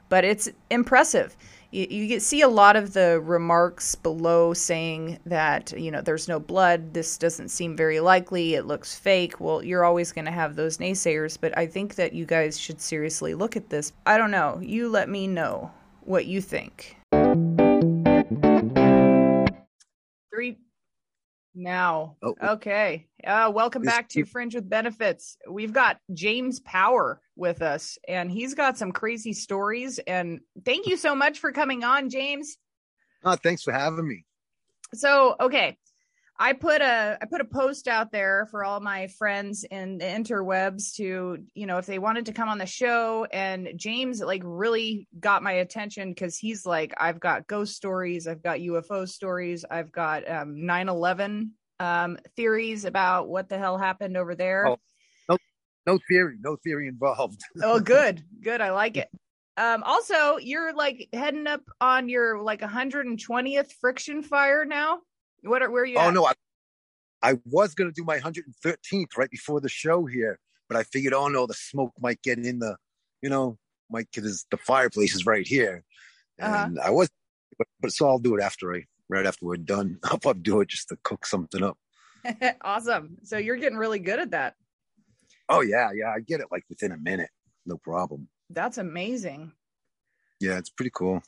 [0.08, 1.36] but it's impressive.
[1.70, 6.40] You, you see a lot of the remarks below saying that, you know, there's no
[6.40, 6.92] blood.
[6.92, 8.54] This doesn't seem very likely.
[8.54, 9.38] It looks fake.
[9.38, 12.80] Well, you're always going to have those naysayers, but I think that you guys should
[12.80, 13.92] seriously look at this.
[14.06, 14.58] I don't know.
[14.60, 15.70] You let me know
[16.06, 16.96] what you think.
[20.32, 20.58] Three
[21.54, 22.16] now.
[22.22, 22.34] Oh.
[22.42, 23.06] Okay.
[23.26, 25.36] Uh, welcome back to Fringe with Benefits.
[25.48, 29.98] We've got James Power with us, and he's got some crazy stories.
[30.06, 32.56] And thank you so much for coming on, James.
[33.24, 34.24] Oh, thanks for having me.
[34.94, 35.78] So, okay.
[36.36, 40.04] I put a I put a post out there for all my friends in the
[40.04, 44.42] interwebs to you know if they wanted to come on the show and James like
[44.44, 49.64] really got my attention because he's like I've got ghost stories I've got UFO stories
[49.70, 54.66] I've got um 9/11 um theories about what the hell happened over there.
[54.66, 54.78] Oh,
[55.28, 55.38] no,
[55.86, 57.40] no theory, no theory involved.
[57.62, 58.60] oh, good, good.
[58.60, 59.08] I like it.
[59.56, 64.98] Um, also, you're like heading up on your like 120th friction fire now.
[65.44, 65.98] What are where are you?
[65.98, 66.14] Oh at?
[66.14, 66.32] no, I,
[67.22, 71.28] I was gonna do my 113th right before the show here, but I figured, oh
[71.28, 72.76] no, the smoke might get in the,
[73.22, 73.58] you know,
[73.90, 75.84] might because the fireplace is right here,
[76.40, 76.64] uh-huh.
[76.66, 76.88] and uh-huh.
[76.88, 77.10] I was,
[77.58, 79.98] but, but so I'll do it after I right after we're done.
[80.04, 81.78] I'll probably do it just to cook something up.
[82.62, 83.18] awesome.
[83.22, 84.54] So you're getting really good at that.
[85.48, 87.30] Oh yeah, yeah, I get it like within a minute,
[87.66, 88.28] no problem.
[88.48, 89.52] That's amazing.
[90.40, 91.22] Yeah, it's pretty cool.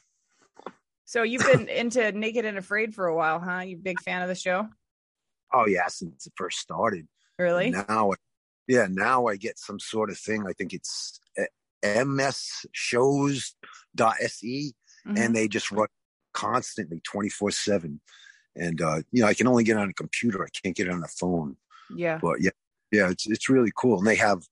[1.06, 3.60] So you've been into Naked and Afraid for a while, huh?
[3.60, 4.68] You big fan of the show?
[5.54, 7.08] Oh yeah, since it first started.
[7.38, 7.70] Really?
[7.70, 8.12] Now,
[8.68, 10.44] yeah, now I get some sort of thing.
[10.46, 11.20] I think it's
[11.84, 13.54] msshows.se
[15.06, 15.16] mm-hmm.
[15.16, 15.88] and they just run
[16.32, 18.00] constantly 24 7
[18.56, 20.92] and uh you know i can only get on a computer i can't get it
[20.92, 21.56] on a phone
[21.94, 22.50] yeah but yeah
[22.92, 24.42] yeah it's it's really cool and they have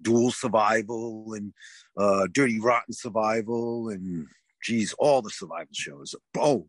[0.00, 1.52] dual survival and
[1.96, 4.26] uh dirty rotten survival and
[4.62, 6.14] geez all the survival shows.
[6.38, 6.68] Oh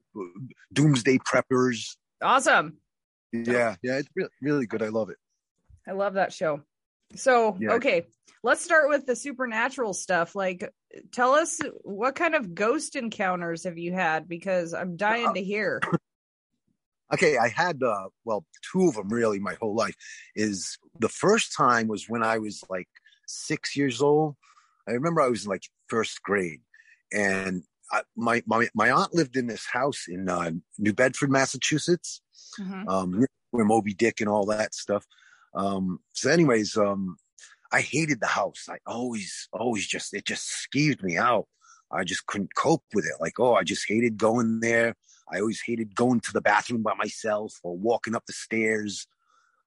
[0.72, 1.96] doomsday preppers.
[2.22, 2.78] Awesome.
[3.32, 4.82] Yeah yeah it's really, really good.
[4.82, 5.18] I love it.
[5.88, 6.62] I love that show.
[7.16, 7.74] So yeah.
[7.74, 8.06] okay
[8.44, 10.36] let's start with the supernatural stuff.
[10.36, 10.70] Like
[11.12, 14.28] tell us what kind of ghost encounters have you had?
[14.28, 15.82] Because i'm dying uh, to hear.
[17.14, 19.96] Okay i had uh well two of them really my whole life.
[20.36, 22.88] Is the first time was when i was like
[23.28, 24.36] six years old.
[24.88, 26.62] I remember i was in like first grade
[27.14, 32.22] and I, my, my my aunt lived in this house in uh, new bedford massachusetts
[32.60, 32.90] mm-hmm.
[32.90, 35.06] um where moby dick and all that stuff
[35.56, 37.18] um so anyways um
[37.74, 38.68] I hated the house.
[38.70, 41.48] I always, always just, it just skeeved me out.
[41.92, 43.20] I just couldn't cope with it.
[43.20, 44.96] Like, oh, I just hated going there.
[45.32, 49.08] I always hated going to the bathroom by myself or walking up the stairs.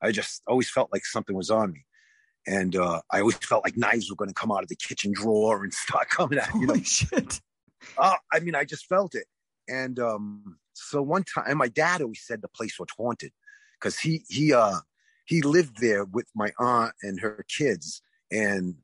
[0.00, 1.84] I just always felt like something was on me.
[2.46, 5.12] And uh, I always felt like knives were going to come out of the kitchen
[5.12, 6.54] drawer and start coming at.
[6.54, 6.66] Know?
[6.66, 7.40] Holy shit.
[7.98, 9.26] Uh, I mean, I just felt it.
[9.68, 13.32] And um, so one time, my dad always said the place was haunted
[13.78, 14.78] because he he uh
[15.24, 18.02] he lived there with my aunt and her kids.
[18.30, 18.76] And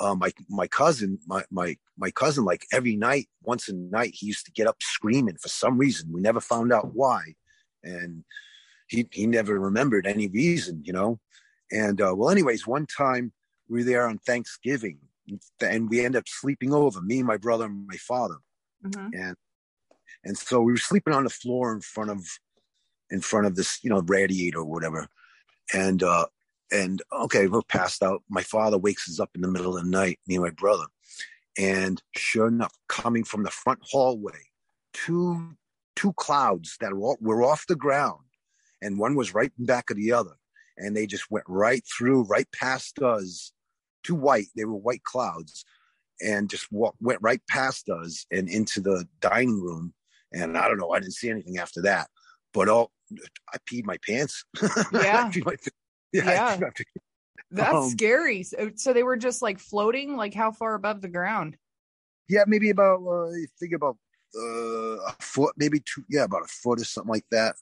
[0.00, 4.26] uh, my my cousin my my my cousin like every night once a night he
[4.26, 6.12] used to get up screaming for some reason.
[6.12, 7.34] We never found out why.
[7.84, 8.24] And
[8.88, 11.20] he he never remembered any reason you know?
[11.70, 13.32] And uh, well anyways one time
[13.68, 14.98] we were there on thanksgiving
[15.60, 18.36] and we ended up sleeping over me my brother and my father
[18.84, 19.08] mm-hmm.
[19.14, 19.36] and
[20.24, 22.26] and so we were sleeping on the floor in front of
[23.10, 25.06] in front of this you know radiator or whatever
[25.72, 26.26] and uh
[26.72, 28.22] and okay, we're passed out.
[28.28, 30.86] My father wakes us up in the middle of the night, me and my brother.
[31.58, 34.48] And sure enough, coming from the front hallway,
[34.94, 35.56] two
[35.94, 38.24] two clouds that were, were off the ground,
[38.80, 40.32] and one was right in back of the other,
[40.78, 43.52] and they just went right through, right past us.
[44.02, 45.64] Two white, they were white clouds,
[46.20, 49.94] and just walk, went right past us and into the dining room.
[50.32, 52.08] And I don't know, I didn't see anything after that,
[52.54, 52.90] but all
[53.52, 54.44] I peed my pants.
[54.92, 55.30] Yeah.
[55.44, 55.56] my,
[56.12, 56.58] yeah.
[56.58, 56.70] yeah.
[57.50, 58.42] That's um, scary.
[58.42, 61.56] So, so, they were just like floating, like how far above the ground?
[62.28, 63.98] Yeah, maybe about uh, think about
[64.34, 66.02] uh, a foot, maybe two.
[66.08, 67.56] Yeah, about a foot or something like that.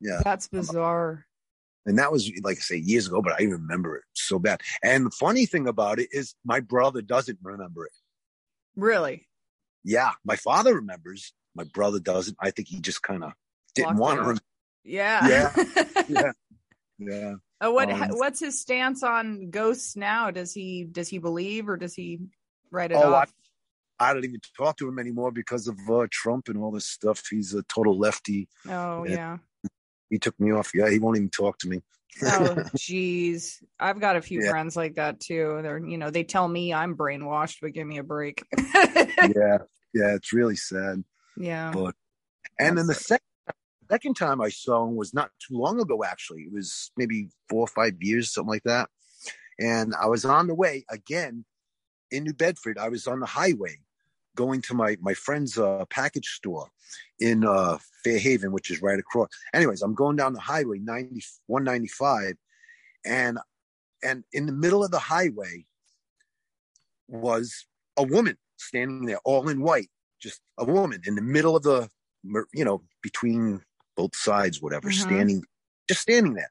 [0.00, 1.26] Yeah, that's bizarre.
[1.84, 4.60] And that was like I say years ago, but I remember it so bad.
[4.82, 7.92] And the funny thing about it is, my brother doesn't remember it.
[8.76, 9.26] Really?
[9.84, 11.32] Yeah, my father remembers.
[11.54, 12.36] My brother doesn't.
[12.40, 13.32] I think he just kind of
[13.74, 14.20] didn't want to.
[14.20, 14.42] Remember.
[14.84, 15.28] Yeah.
[15.28, 15.64] Yeah.
[16.08, 16.32] yeah.
[16.98, 17.34] Yeah.
[17.60, 20.30] Uh, what um, what's his stance on ghosts now?
[20.30, 22.20] Does he does he believe or does he
[22.70, 23.32] write it oh, off?
[23.98, 26.86] I, I, don't even talk to him anymore because of uh, Trump and all this
[26.86, 27.22] stuff.
[27.28, 28.48] He's a total lefty.
[28.68, 29.38] Oh yeah.
[30.12, 30.72] He took me off.
[30.74, 31.80] Yeah, he won't even talk to me.
[32.22, 32.26] oh
[32.76, 34.50] jeez, I've got a few yeah.
[34.50, 35.60] friends like that too.
[35.62, 38.44] They're you know they tell me I'm brainwashed, but give me a break.
[38.58, 39.58] yeah,
[39.94, 41.02] yeah, it's really sad.
[41.38, 41.94] Yeah, but
[42.60, 43.26] and That's then the second
[43.90, 46.42] second time I saw him was not too long ago, actually.
[46.42, 48.90] It was maybe four or five years, something like that.
[49.58, 51.46] And I was on the way again
[52.10, 52.76] in New Bedford.
[52.76, 53.78] I was on the highway
[54.36, 56.68] going to my, my friend's uh, package store
[57.18, 59.28] in uh, Fairhaven, which is right across.
[59.54, 62.34] Anyways, I'm going down the highway 90, 195
[63.04, 63.38] and
[64.04, 65.64] and in the middle of the highway
[67.08, 67.66] was
[67.96, 69.88] a woman standing there all in white
[70.20, 71.88] just a woman in the middle of the
[72.52, 73.60] you know between
[73.96, 75.08] both sides, whatever, mm-hmm.
[75.08, 75.42] standing,
[75.88, 76.50] just standing there.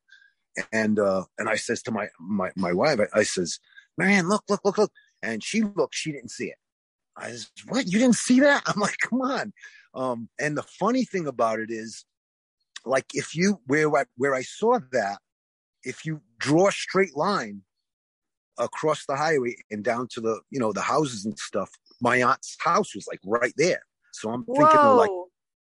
[0.72, 3.60] And, uh, and I says to my, my, my wife, I, I says,
[3.98, 4.91] Marianne, look, look, look, look.
[5.24, 6.58] And she looked, she didn't see it.
[7.17, 7.88] I says, what?
[7.88, 8.63] You didn't see that?
[8.67, 9.54] I'm like, come on.
[9.93, 12.06] Um, and the funny thing about it is
[12.86, 15.19] like, if you, where I, where I saw that,
[15.84, 17.62] if you draw a straight line
[18.58, 21.69] across the highway and down to the, you know, the houses and stuff,
[22.02, 23.82] my aunt's house was like right there.
[24.13, 24.56] So I'm Whoa.
[24.56, 25.12] thinking like,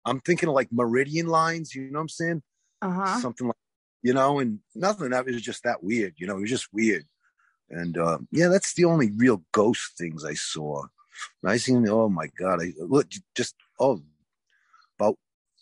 [0.05, 2.43] I'm thinking of like meridian lines, you know what I'm saying?
[2.81, 3.19] Uh-huh.
[3.19, 3.55] Something like,
[4.01, 7.05] you know, and nothing that was just that weird, you know, it was just weird.
[7.69, 10.83] And uh, yeah, that's the only real ghost things I saw.
[11.45, 14.01] I seen, oh my God, I look just, oh,
[14.99, 15.17] about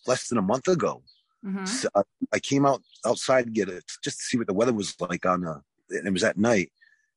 [0.08, 1.04] less than a month ago.
[1.46, 1.66] Mm-hmm.
[1.66, 2.02] So I,
[2.34, 5.26] I, came out outside to get it just to see what the weather was like
[5.26, 6.72] on the, it was at night.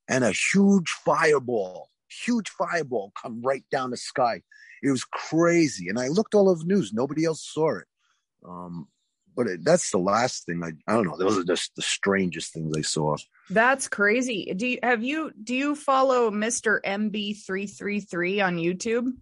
[0.08, 4.42] And a huge fireball, huge fireball come right down the sky.
[4.82, 5.88] It was crazy.
[5.88, 6.92] And I looked all over the news.
[6.92, 7.86] Nobody else saw it.
[8.46, 8.88] Um,
[9.34, 11.16] but it, that's the last thing I I don't know.
[11.16, 13.16] Those are just the strangest things I saw.
[13.50, 14.52] That's crazy.
[14.54, 16.80] Do you have you do you follow Mr.
[16.84, 19.12] MB333 on YouTube?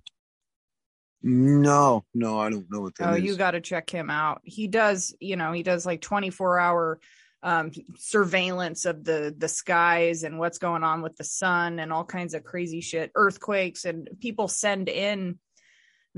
[1.22, 3.22] No, no, I don't know what that oh, is.
[3.22, 4.40] you got to check him out.
[4.42, 6.98] He does, you know, he does like 24 hour
[7.42, 12.04] um, surveillance of the the skies and what's going on with the sun and all
[12.04, 15.38] kinds of crazy shit, earthquakes, and people send in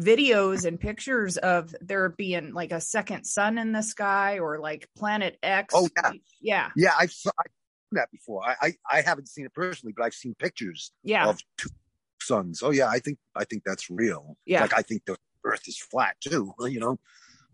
[0.01, 4.89] videos and pictures of there being like a second sun in the sky or like
[4.97, 5.75] planet X.
[5.77, 6.93] Oh yeah, yeah, yeah.
[6.99, 7.33] I've seen
[7.93, 8.43] that before.
[8.45, 10.93] I, I I haven't seen it personally, but I've seen pictures.
[11.03, 11.29] Yeah.
[11.29, 11.71] of two
[12.21, 12.63] suns.
[12.63, 14.37] Oh yeah, I think I think that's real.
[14.47, 14.63] Yeah.
[14.63, 16.53] like I think the Earth is flat too.
[16.69, 16.99] You know,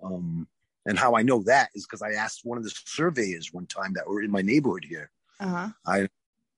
[0.02, 0.46] um,
[0.86, 3.94] and how I know that is because I asked one of the surveyors one time
[3.94, 5.10] that were in my neighborhood here.
[5.40, 5.68] Uh-huh.
[5.86, 6.08] I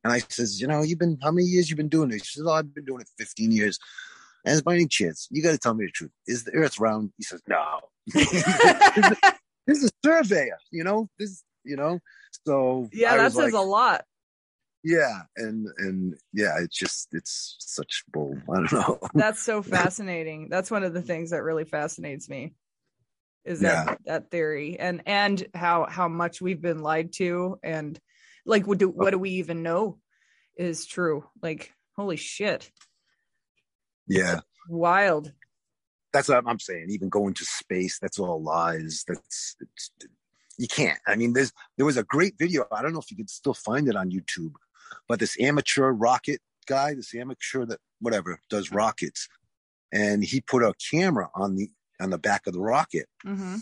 [0.02, 2.24] and I says, you know, you've been how many years you've been doing this?
[2.24, 3.78] She says, oh, I've been doing it 15 years.
[4.44, 6.12] And by any chance, you got to tell me the truth.
[6.26, 7.12] Is the Earth round?
[7.16, 7.80] He says, no.
[8.06, 9.26] this,
[9.66, 11.08] is a surveyor, you know.
[11.18, 12.00] This, you know.
[12.46, 14.04] So yeah, I that says like, a lot.
[14.82, 18.38] Yeah, and and yeah, it's just it's such bull.
[18.50, 18.98] I don't know.
[19.14, 20.48] That's so fascinating.
[20.48, 22.54] That's one of the things that really fascinates me.
[23.44, 23.94] Is that Yeah.
[24.06, 27.98] that theory and and how how much we've been lied to and
[28.46, 29.98] like what do what do we even know
[30.56, 31.24] is true?
[31.42, 32.70] Like holy shit,
[34.10, 35.32] yeah, wild.
[36.12, 36.88] that's what I'm saying.
[36.90, 39.04] Even going to space, that's all lies.
[39.06, 39.90] That's it's,
[40.58, 40.98] you can't.
[41.06, 42.66] I mean, there's there was a great video.
[42.70, 44.52] I don't know if you could still find it on YouTube,
[45.08, 49.28] but this amateur rocket guy, this amateur that whatever does rockets,
[49.92, 53.06] and he put a camera on the on the back of the rocket.
[53.22, 53.56] hmm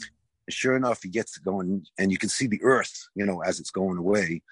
[0.51, 3.70] sure enough, he gets going, and you can see the Earth, you know, as it's
[3.70, 4.42] going away.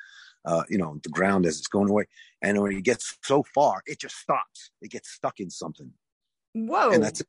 [0.46, 2.06] Uh, you know, the ground as it's going away.
[2.40, 4.70] And when he gets so far, it just stops.
[4.80, 5.90] It gets stuck in something,
[6.54, 6.92] Whoa.
[6.92, 7.26] and that's it.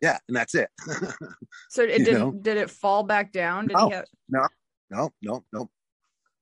[0.00, 0.70] Yeah, and that's it.
[1.68, 2.30] so it did know?
[2.30, 3.66] did it fall back down?
[3.66, 3.90] Did No.
[3.90, 4.48] have no,
[4.90, 5.70] no, no, no,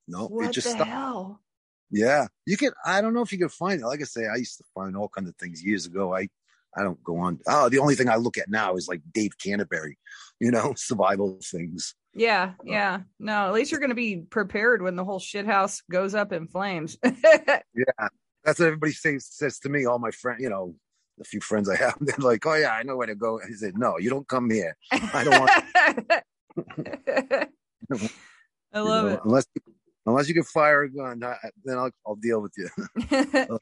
[0.07, 0.26] no.
[0.26, 0.91] what it just the stopped.
[0.91, 1.41] hell?
[1.91, 2.72] Yeah, you can.
[2.85, 3.87] I don't know if you can find it.
[3.87, 6.14] Like I say, I used to find all kinds of things years ago.
[6.14, 6.29] I,
[6.79, 7.41] I don't go on.
[7.49, 9.99] Oh, the only thing I look at now is like Dave Canterbury,
[10.41, 11.95] you know, survival things.
[12.14, 13.01] Yeah, uh, yeah.
[13.18, 16.33] No, at least you're going to be prepared when the whole shit house goes up
[16.33, 16.97] in flames.
[17.74, 18.09] Yeah,
[18.45, 19.85] that's what everybody says says to me.
[19.85, 20.74] All my friends, you know,
[21.16, 23.53] the few friends I have, they're like, "Oh yeah, I know where to go." I
[23.53, 24.76] said, "No, you don't come here.
[24.91, 25.51] I don't want
[28.72, 29.47] I you love know, unless
[30.07, 31.22] unless you can fire a gun.
[31.22, 32.68] I, I- then I'll I'll deal with you."
[33.12, 33.59] Uh,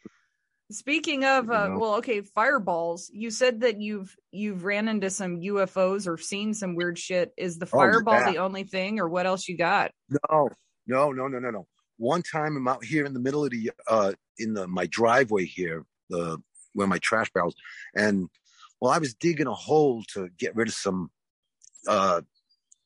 [0.70, 3.08] Speaking of, uh, well, okay, fireballs.
[3.12, 7.32] You said that you've you've ran into some UFOs or seen some weird shit.
[7.36, 8.32] Is the Oh, fireball yeah.
[8.32, 9.92] the only thing, or what else you got?
[10.08, 10.48] No,
[10.88, 11.66] no, no, no, no, no.
[11.98, 15.44] One time I'm out here in the middle of the uh in the my driveway
[15.44, 16.42] here, the
[16.72, 17.54] where my trash barrels,
[17.94, 18.28] and
[18.80, 21.10] well, I was digging a hole to get rid of some
[21.86, 22.22] uh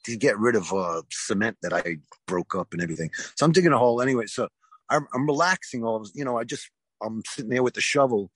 [0.05, 3.11] to get rid of uh cement that I broke up and everything.
[3.37, 4.27] So I'm digging a hole anyway.
[4.27, 4.49] So
[4.91, 6.71] I'm, I'm relaxing all of you know, I just
[7.03, 8.31] I'm sitting there with the shovel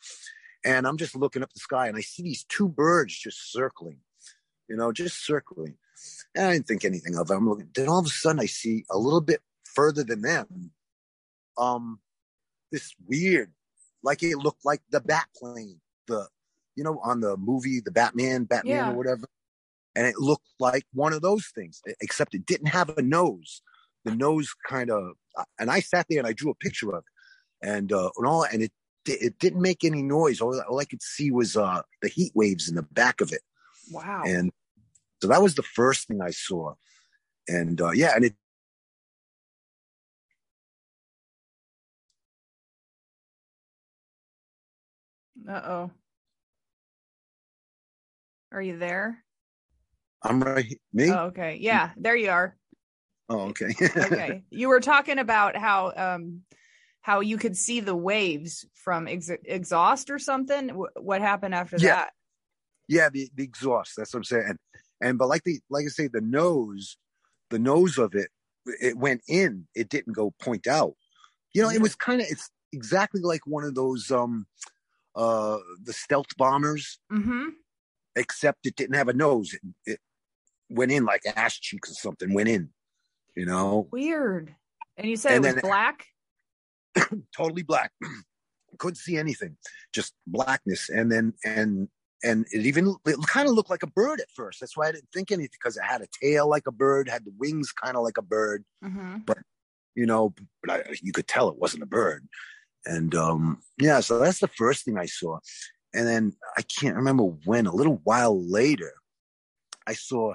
[0.64, 3.98] and I'm just looking up the sky and I see these two birds just circling,
[4.68, 5.76] you know, just circling.
[6.34, 7.34] And I didn't think anything of it.
[7.34, 7.68] I'm looking.
[7.74, 10.70] Then all of a sudden, I see a little bit further than them,
[11.56, 12.00] um,
[12.72, 13.52] this weird,
[14.02, 16.26] like it looked like the bat plane, the,
[16.74, 18.90] you know, on the movie, the Batman, Batman Yeah.
[18.90, 19.28] or whatever.
[19.94, 23.62] And it looked like one of those things, except it didn't have a nose.
[24.04, 25.12] The nose kind of,
[25.58, 27.04] and I sat there and I drew a picture of it,
[27.64, 28.72] and uh, and all, and it
[29.06, 30.40] it didn't make any noise.
[30.40, 33.42] All, all I could see was uh the heat waves in the back of it.
[33.90, 34.22] Wow.
[34.26, 34.52] And
[35.20, 36.74] so that was the first thing I saw.
[37.48, 38.34] And uh, yeah, and it
[45.48, 45.90] Uh oh.
[48.52, 49.22] Are you there?
[50.22, 50.64] I'm right.
[50.64, 51.10] he- Me?
[51.10, 51.58] Oh, okay.
[51.60, 52.56] Yeah, there you are.
[53.28, 53.74] oh, okay.
[53.96, 54.44] Okay.
[54.50, 56.42] you were talking about how um
[57.04, 60.70] how you could see the waves from ex- exhaust or something.
[60.70, 61.96] Wh- what happened after Yeah.
[61.96, 62.12] that?
[62.88, 63.92] yeah, the, the exhaust.
[63.96, 64.44] That's what I'm saying.
[64.48, 64.58] And,
[65.02, 66.96] and but like the like I say, the nose,
[67.50, 68.28] the nose of it,
[68.80, 69.66] it went in.
[69.74, 70.94] It didn't go point out.
[71.52, 71.76] You know, Yeah.
[71.76, 74.46] it was kind of it's exactly like one of those um
[75.14, 77.48] uh the stealth bombers, Mm-hmm.
[78.16, 79.52] except it didn't have a nose.
[79.52, 79.60] It,
[79.92, 80.00] it
[80.70, 82.32] went in like ass cheeks or something.
[82.32, 82.70] Went in.
[83.36, 84.54] You know, Weird.
[84.96, 86.06] And you said And it was then- black?
[87.36, 87.92] totally black.
[88.78, 89.56] Couldn't see anything,
[89.92, 90.88] just blackness.
[90.88, 91.88] And then and
[92.24, 94.60] and it even it kind of looked like a bird at first.
[94.60, 97.24] That's why I didn't think anything because it had a tail like a bird, had
[97.24, 98.64] the wings kind of like a bird.
[98.82, 99.18] Mm-hmm.
[99.94, 102.26] You know, but I, you could tell it wasn't a bird.
[102.86, 105.38] And um yeah, so that's the first thing I saw.
[105.94, 107.66] And then I can't remember when.
[107.66, 108.92] A little while later,
[109.86, 110.34] I saw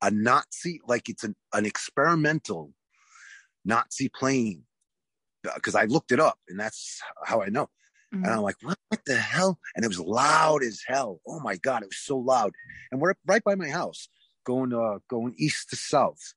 [0.00, 2.72] a Nazi, like it's an, an experimental
[3.64, 4.62] Nazi plane.
[5.54, 7.68] Because I looked it up and that's how I know.
[8.14, 8.24] Mm-hmm.
[8.24, 9.58] And I'm like, what, what, the hell?
[9.74, 11.20] And it was loud as hell.
[11.26, 12.52] Oh my God, it was so loud.
[12.90, 14.08] And we're right by my house,
[14.44, 16.34] going uh going east to south.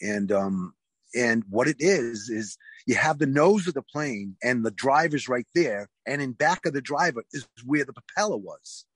[0.00, 0.74] And um
[1.14, 5.28] and what it is is you have the nose of the plane and the driver's
[5.28, 8.86] right there, and in back of the driver is where the propeller was.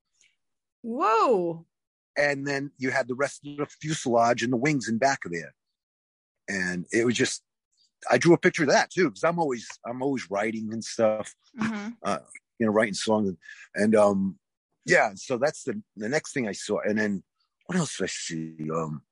[0.82, 1.66] Whoa.
[2.16, 5.32] And then you had the rest of the fuselage and the wings in back of
[5.32, 5.55] there.
[6.49, 7.42] And it was just
[8.11, 11.34] I drew a picture of that too, because I'm always I'm always writing and stuff.
[11.61, 11.90] Mm-hmm.
[12.02, 12.18] Uh,
[12.59, 13.38] you know, writing songs and,
[13.74, 14.38] and um
[14.84, 16.80] yeah, so that's the the next thing I saw.
[16.80, 17.22] And then
[17.66, 18.57] what else did I see?
[18.74, 19.02] Um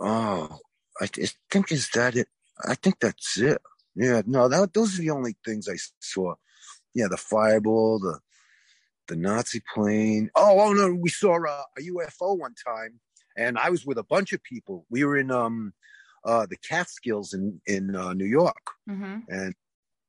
[0.00, 0.58] oh
[1.00, 2.28] I think is that it.
[2.64, 3.60] I think that's it.
[3.96, 6.34] Yeah, no, that those are the only things I saw.
[6.94, 8.20] Yeah, the fireball, the
[9.08, 10.30] the Nazi plane.
[10.34, 13.00] Oh, oh no, we saw a, a UFO one time,
[13.36, 14.86] and I was with a bunch of people.
[14.90, 15.72] We were in um
[16.24, 19.18] uh the Catskills in in uh, New York, mm-hmm.
[19.28, 19.54] and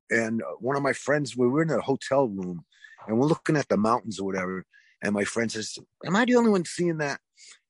[0.09, 2.63] and one of my friends, we were in a hotel room,
[3.07, 4.65] and we're looking at the mountains or whatever.
[5.01, 7.19] And my friend says, "Am I the only one seeing that?"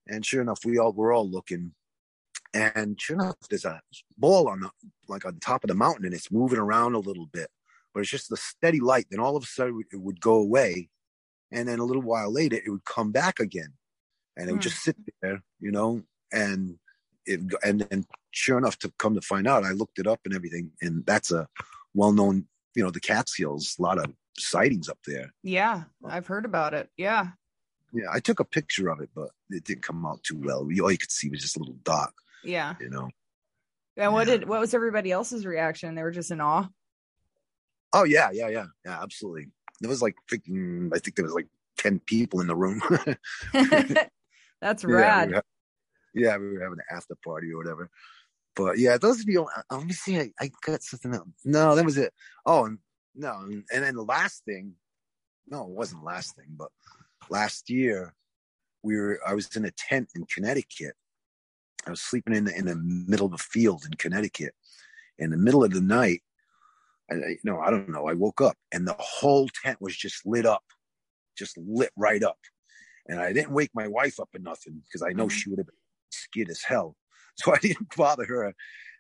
[0.07, 1.73] And sure enough, we all we're all looking,
[2.53, 3.81] and sure enough, there's a
[4.17, 4.69] ball on the
[5.07, 7.49] like on top of the mountain, and it's moving around a little bit,
[7.93, 9.07] but it's just the steady light.
[9.09, 10.89] Then all of a sudden, it would go away,
[11.51, 13.73] and then a little while later, it would come back again,
[14.37, 14.69] and it would mm.
[14.69, 16.77] just sit there, you know, and
[17.25, 18.05] it and then
[18.35, 21.31] sure enough, to come to find out, I looked it up and everything, and that's
[21.31, 21.47] a
[21.93, 22.45] well-known,
[22.75, 25.33] you know, the Catskills, a lot of sightings up there.
[25.41, 26.89] Yeah, I've heard about it.
[26.97, 27.29] Yeah.
[27.93, 30.59] Yeah, I took a picture of it, but it didn't come out too well.
[30.59, 32.11] All you could see was just a little dot.
[32.43, 32.75] Yeah.
[32.81, 33.09] You know.
[33.95, 34.37] And what yeah.
[34.37, 35.95] did what was everybody else's reaction?
[35.95, 36.67] They were just in awe.
[37.93, 39.47] Oh yeah, yeah, yeah, yeah, absolutely.
[39.79, 41.47] There was like freaking I think there was like
[41.77, 42.81] ten people in the room.
[44.61, 45.31] That's rad.
[45.31, 45.39] Yeah
[46.15, 47.89] yeah, we were having an after party or whatever.
[48.55, 50.17] But yeah, those are the only, uh, let me see.
[50.17, 51.27] I, I got something else.
[51.43, 52.13] No, that was it.
[52.45, 52.69] Oh,
[53.13, 53.33] no.
[53.43, 54.73] And then the last thing,
[55.47, 56.69] no, it wasn't the last thing, but
[57.29, 58.15] last year
[58.81, 60.95] we were, I was in a tent in Connecticut
[61.85, 64.53] I was sleeping in the, in the middle of a field in Connecticut.
[65.17, 66.21] In the middle of the night,
[67.11, 68.07] I, you know, I don't know.
[68.07, 70.63] I woke up and the whole tent was just lit up,
[71.37, 72.37] just lit right up.
[73.07, 75.37] And I didn't wake my wife up or nothing because I know mm-hmm.
[75.37, 75.75] she would have been
[76.15, 76.95] scared as hell.
[77.37, 78.53] So I didn't bother her.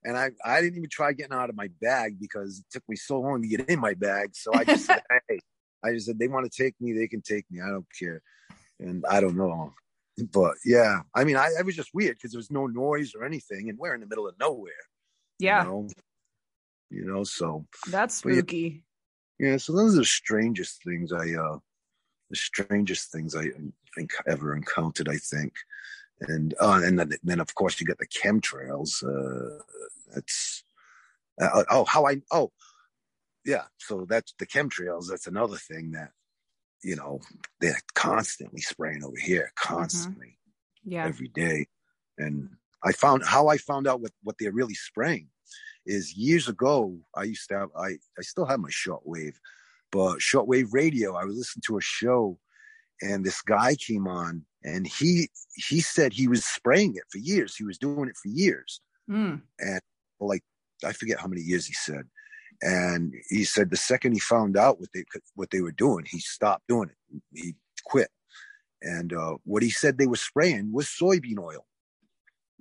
[0.03, 2.97] And I, I didn't even try getting out of my bag because it took me
[2.97, 4.31] so long to get in my bag.
[4.33, 5.39] So I just said, hey,
[5.81, 7.61] I just said, they want to take me, they can take me.
[7.61, 8.21] I don't care.
[8.77, 9.71] And I don't know
[10.31, 13.25] but yeah, I mean, I, I was just weird because there was no noise or
[13.25, 14.73] anything, and we're in the middle of nowhere.
[15.39, 15.63] Yeah.
[15.63, 15.87] You know,
[16.89, 18.83] you know so that's spooky.
[19.39, 21.57] Yeah, yeah, so those are the strangest things I, uh,
[22.29, 23.47] the strangest things I
[23.95, 25.09] think ever encountered.
[25.09, 25.53] I think,
[26.27, 29.03] and uh, and then, then of course you get the chemtrails.
[29.03, 29.61] Uh,
[30.13, 30.63] that's
[31.41, 32.51] uh, oh how I oh
[33.45, 33.63] yeah.
[33.77, 35.09] So that's the chemtrails.
[35.09, 36.11] That's another thing that
[36.85, 37.19] you know,
[37.59, 39.73] they're constantly spraying over here, mm-hmm.
[39.73, 40.91] constantly, mm-hmm.
[40.91, 41.67] yeah, every day.
[42.17, 42.49] And
[42.83, 45.27] I found how I found out what what they're really spraying
[45.85, 46.97] is years ago.
[47.15, 49.35] I used to have I I still have my shortwave,
[49.91, 51.15] but shortwave radio.
[51.15, 52.37] I was listening to a show,
[53.01, 57.55] and this guy came on, and he he said he was spraying it for years.
[57.55, 59.41] He was doing it for years, mm.
[59.59, 59.81] and
[60.19, 60.43] like
[60.83, 62.05] I forget how many years he said
[62.61, 65.03] and he said the second he found out what they
[65.35, 67.21] what they were doing, he stopped doing it.
[67.33, 67.55] He
[67.85, 68.09] quit.
[68.81, 71.65] And uh, what he said they were spraying was soybean oil.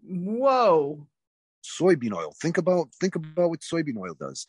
[0.02, 1.06] Whoa.
[1.64, 2.34] Soybean oil.
[2.40, 4.46] Think about think about what soybean oil does.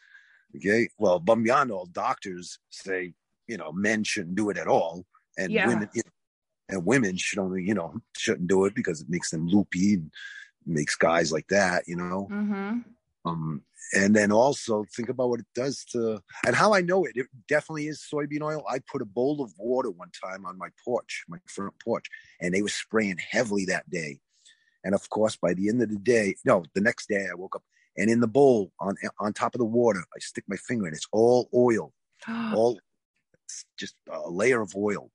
[0.56, 0.90] Okay.
[0.98, 3.14] Well, beyond all, doctors say
[3.48, 5.06] you know men shouldn't do it at all,
[5.38, 5.68] and yeah.
[5.68, 5.90] women
[6.70, 10.12] and women should only you know shouldn't do it because it makes them loopy and
[10.66, 11.88] makes guys like that.
[11.88, 12.28] You know.
[12.32, 12.80] Mm-hmm.
[13.26, 13.64] Um,
[13.94, 17.14] and then also think about what it does to and how I know it.
[17.16, 18.64] It definitely is soybean oil.
[18.70, 22.06] I put a bowl of water one time on my porch, my front porch,
[22.40, 24.20] and they were spraying heavily that day.
[24.84, 27.56] And of course, by the end of the day, no, the next day I woke
[27.56, 27.64] up
[27.98, 30.96] and in the bowl on on top of the water, I stick my finger and
[30.96, 31.94] it's all oil,
[32.30, 32.80] all
[33.46, 35.12] it's just a layer of oil.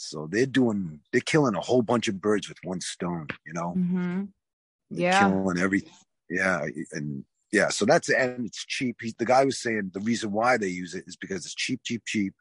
[0.00, 3.28] So they're doing, they're killing a whole bunch of birds with one stone.
[3.46, 4.24] You know, mm-hmm.
[4.90, 5.92] yeah, killing everything.
[6.30, 8.96] Yeah, and yeah, so that's and it's cheap.
[9.02, 11.80] He, the guy was saying the reason why they use it is because it's cheap,
[11.84, 12.32] cheap, cheap.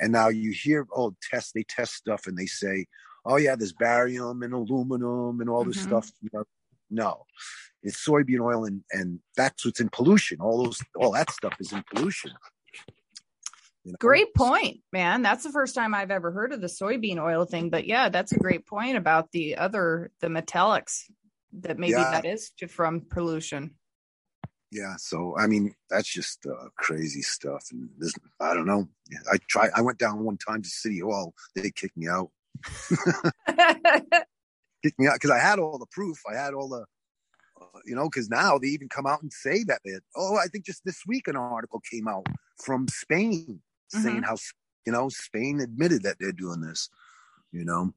[0.00, 2.86] And now you hear, oh, test they test stuff and they say,
[3.24, 5.88] oh yeah, there's barium and aluminum and all this mm-hmm.
[5.88, 6.10] stuff.
[6.20, 6.44] You know,
[6.90, 7.24] no,
[7.82, 10.40] it's soybean oil and and that's what's in pollution.
[10.40, 12.32] All those, all that stuff is in pollution.
[13.88, 13.96] You know?
[14.00, 15.22] Great point, man.
[15.22, 17.70] That's the first time I've ever heard of the soybean oil thing.
[17.70, 21.04] But yeah, that's a great point about the other the metallics
[21.60, 22.10] that maybe yeah.
[22.10, 23.76] that is from pollution.
[24.70, 28.88] Yeah, so I mean that's just uh, crazy stuff, and this, I don't know.
[29.32, 29.70] I tried.
[29.74, 31.32] I went down one time to City Hall.
[31.56, 32.30] They kicked me out.
[34.82, 36.18] kicked me out because I had all the proof.
[36.30, 36.84] I had all the,
[37.58, 39.92] uh, you know, because now they even come out and say that they.
[39.92, 42.26] Had, oh, I think just this week an article came out
[42.58, 43.62] from Spain
[43.94, 44.02] mm-hmm.
[44.02, 44.36] saying how
[44.86, 46.88] you know Spain admitted that they're doing this.
[47.52, 47.92] You know,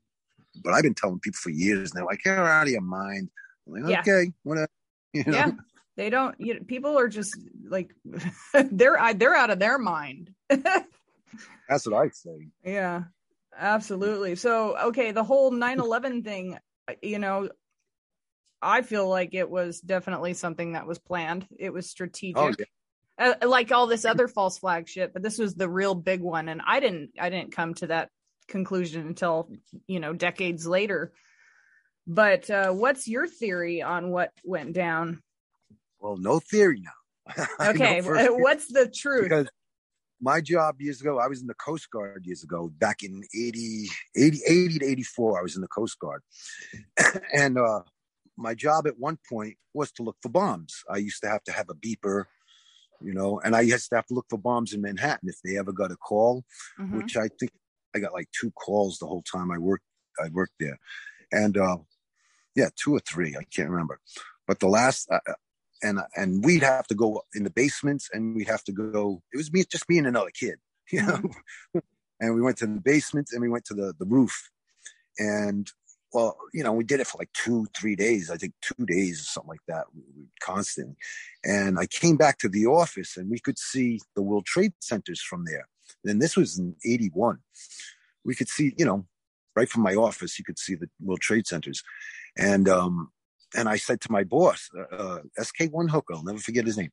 [0.63, 3.29] but I've been telling people for years, and they're like, "You're out of your mind."
[3.67, 4.29] I'm like, okay, yeah.
[4.43, 4.69] whatever.
[5.13, 5.33] You know?
[5.33, 5.51] Yeah,
[5.97, 6.35] they don't.
[6.39, 7.37] You know, people are just
[7.67, 7.91] like
[8.53, 10.33] they're they're out of their mind.
[10.49, 12.49] That's what I say.
[12.63, 13.03] Yeah,
[13.57, 14.35] absolutely.
[14.35, 16.57] So, okay, the whole 9/11 thing,
[17.01, 17.49] you know,
[18.61, 21.47] I feel like it was definitely something that was planned.
[21.57, 22.37] It was strategic.
[22.37, 22.65] Oh, yeah.
[23.21, 26.49] Uh, like all this other false flag shit, but this was the real big one,
[26.49, 27.11] and I didn't.
[27.19, 28.09] I didn't come to that
[28.47, 29.49] conclusion until
[29.87, 31.13] you know decades later.
[32.07, 35.21] But uh, what's your theory on what went down?
[35.99, 37.45] Well, no theory now.
[37.59, 39.23] Okay, what's the truth?
[39.23, 39.47] Because
[40.19, 43.87] my job years ago, I was in the Coast Guard years ago, back in 80,
[44.15, 46.21] 80, 80 to 84, I was in the Coast Guard.
[47.33, 47.81] and uh,
[48.37, 50.83] my job at one point was to look for bombs.
[50.89, 52.25] I used to have to have a beeper,
[53.03, 55.57] you know, and I used to have to look for bombs in Manhattan if they
[55.57, 56.43] ever got a call,
[56.79, 56.97] mm-hmm.
[56.97, 57.51] which I think
[57.95, 59.85] I got like two calls the whole time I worked
[60.19, 60.77] I worked there.
[61.31, 61.77] And uh,
[62.55, 63.99] yeah, two or three, I can't remember.
[64.47, 65.19] But the last uh,
[65.81, 69.37] and and we'd have to go in the basements and we'd have to go it
[69.37, 70.55] was me just me and another kid
[70.91, 71.79] you know mm-hmm.
[72.19, 74.49] and we went to the basements and we went to the the roof
[75.17, 75.71] and
[76.13, 79.21] well you know we did it for like two three days i think two days
[79.21, 79.85] or something like that
[80.41, 80.95] constantly
[81.43, 85.21] and i came back to the office and we could see the world trade centers
[85.21, 85.67] from there.
[86.05, 87.39] And this was in 81
[88.23, 89.05] we could see you know
[89.55, 91.83] right from my office you could see the world trade centers.
[92.37, 93.11] And um
[93.55, 96.91] and I said to my boss, uh, uh SK1 Hooker, I'll never forget his name.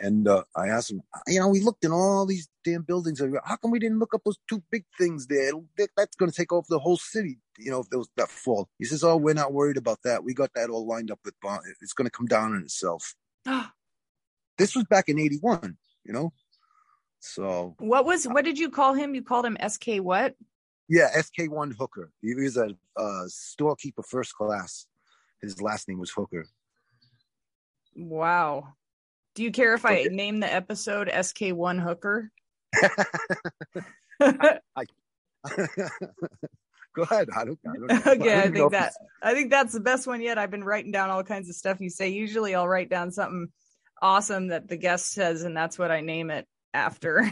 [0.00, 3.20] And uh, I asked him, you know, we looked in all these damn buildings.
[3.44, 5.52] How come we didn't look up those two big things there?
[5.96, 8.68] That's going to take over the whole city, you know, if there was that fall.
[8.78, 10.24] He says, oh, we're not worried about that.
[10.24, 11.62] We got that all lined up with bond.
[11.80, 13.14] It's going to come down on itself.
[14.58, 16.32] this was back in 81, you know?
[17.20, 17.74] So.
[17.78, 19.14] What was, what did you call him?
[19.14, 20.34] You called him SK what?
[20.88, 22.10] Yeah, SK1 Hooker.
[22.20, 24.86] He was a uh, storekeeper first class.
[25.42, 26.46] His last name was Hooker.
[27.96, 28.74] Wow.
[29.34, 32.30] Do you care if I name the episode SK1 Hooker?
[34.20, 34.84] I, I,
[36.94, 37.28] go ahead.
[37.34, 40.20] I don't, I don't okay, I, I think that I think that's the best one
[40.20, 40.38] yet.
[40.38, 42.10] I've been writing down all kinds of stuff you say.
[42.10, 43.48] Usually I'll write down something
[44.02, 47.30] awesome that the guest says and that's what I name it after.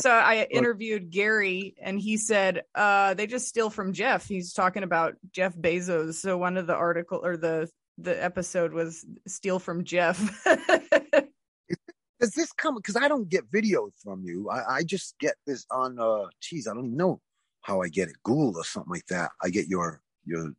[0.00, 4.26] So I interviewed Gary and he said uh, they just steal from Jeff.
[4.26, 6.14] He's talking about Jeff Bezos.
[6.14, 10.18] So one of the article or the the episode was steal from Jeff.
[12.20, 14.50] Does this come because I don't get videos from you?
[14.50, 17.20] I, I just get this on uh geez, I don't even know
[17.62, 18.16] how I get it.
[18.22, 19.30] Google or something like that.
[19.42, 20.52] I get your your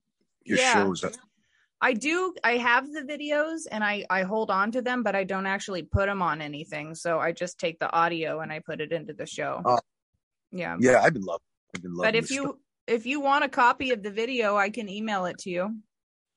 [0.44, 0.74] your yeah.
[0.74, 1.04] shows.
[1.82, 2.34] I do.
[2.44, 5.82] I have the videos and I I hold on to them, but I don't actually
[5.82, 6.94] put them on anything.
[6.94, 9.62] So I just take the audio and I put it into the show.
[9.66, 9.80] Uh,
[10.52, 10.78] yeah.
[10.80, 11.42] Yeah, I've been loving.
[11.76, 12.14] I've been loving.
[12.14, 15.40] But if you if you want a copy of the video, I can email it
[15.40, 15.76] to you.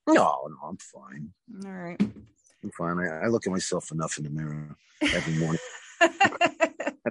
[0.06, 1.32] No, no, I'm fine.
[1.64, 2.00] All right.
[2.00, 2.98] I'm fine.
[2.98, 5.60] I, I look at myself enough in the mirror every morning.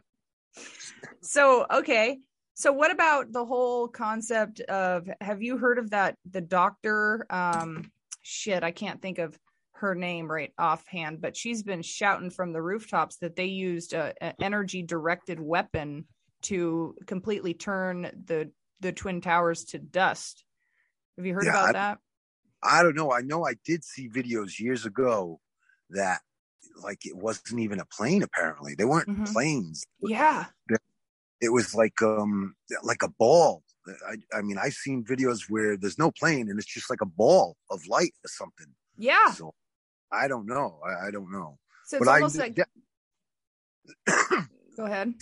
[1.21, 2.19] so okay.
[2.55, 7.91] So what about the whole concept of have you heard of that the doctor um
[8.24, 9.38] shit, I can't think of
[9.74, 14.34] her name right offhand, but she's been shouting from the rooftops that they used an
[14.41, 16.05] energy directed weapon
[16.43, 20.43] to completely turn the the twin towers to dust.
[21.17, 21.97] Have you heard yeah, about I, that?
[22.63, 23.11] I don't know.
[23.11, 25.39] I know I did see videos years ago
[25.91, 26.21] that
[26.82, 28.76] like it wasn't even a plane apparently.
[28.76, 29.26] They weren't mm-hmm.
[29.26, 29.86] planes.
[30.01, 30.45] Yeah.
[31.41, 35.99] It was like um like a ball I, I mean, I've seen videos where there's
[35.99, 38.67] no plane and it's just like a ball of light or something.
[38.97, 39.31] Yeah.
[39.31, 39.53] So
[40.11, 40.79] I don't know.
[40.86, 41.57] I, I don't know.
[41.86, 42.55] So it's but almost I, like.
[42.55, 42.65] De-
[44.77, 45.13] Go ahead.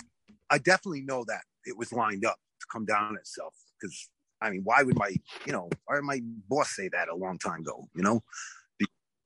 [0.50, 4.10] I definitely know that it was lined up to come down itself because
[4.42, 7.38] I mean, why would my, you know, why would my boss say that a long
[7.38, 7.88] time ago?
[7.96, 8.24] You know,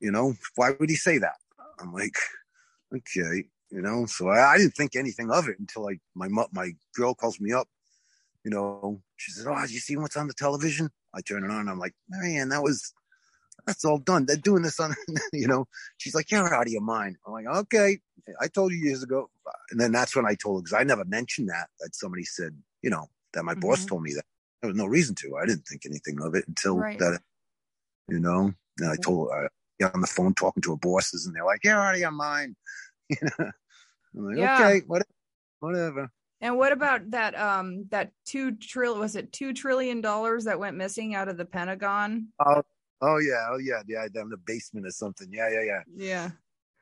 [0.00, 1.36] you know, why would he say that?
[1.80, 2.14] I'm like,
[2.94, 4.06] okay, you know.
[4.06, 7.52] So I, I didn't think anything of it until like my my girl calls me
[7.52, 7.68] up
[8.46, 11.68] you know, she says, "Oh, you see what's on the television?" I turn it on.
[11.68, 12.94] I'm like, "Man, that was
[13.66, 14.24] that's all done.
[14.24, 14.94] They're doing this on,
[15.32, 15.66] you know."
[15.96, 17.98] She's like, "You're out of your mind." I'm like, "Okay,
[18.40, 19.28] I told you years ago."
[19.72, 22.56] And then that's when I told her because I never mentioned that that somebody said,
[22.82, 23.68] you know, that my mm-hmm.
[23.68, 24.24] boss told me that.
[24.62, 25.36] There was no reason to.
[25.36, 27.00] I didn't think anything of it until right.
[27.00, 27.18] that
[28.08, 28.52] you know.
[28.78, 29.48] And I told I
[29.80, 32.12] got on the phone talking to her bosses, and they're like, "You're out of your
[32.12, 32.54] mind."
[33.08, 33.50] You know,
[34.16, 34.54] I'm like, Yeah.
[34.54, 35.10] "Okay, whatever,
[35.60, 36.10] whatever."
[36.40, 40.76] And what about that um that two trillion was it two trillion dollars that went
[40.76, 42.28] missing out of the Pentagon?
[42.44, 42.62] Oh,
[43.00, 45.28] oh yeah, oh yeah, yeah, down in the basement or something.
[45.32, 46.30] Yeah, yeah, yeah, Yeah.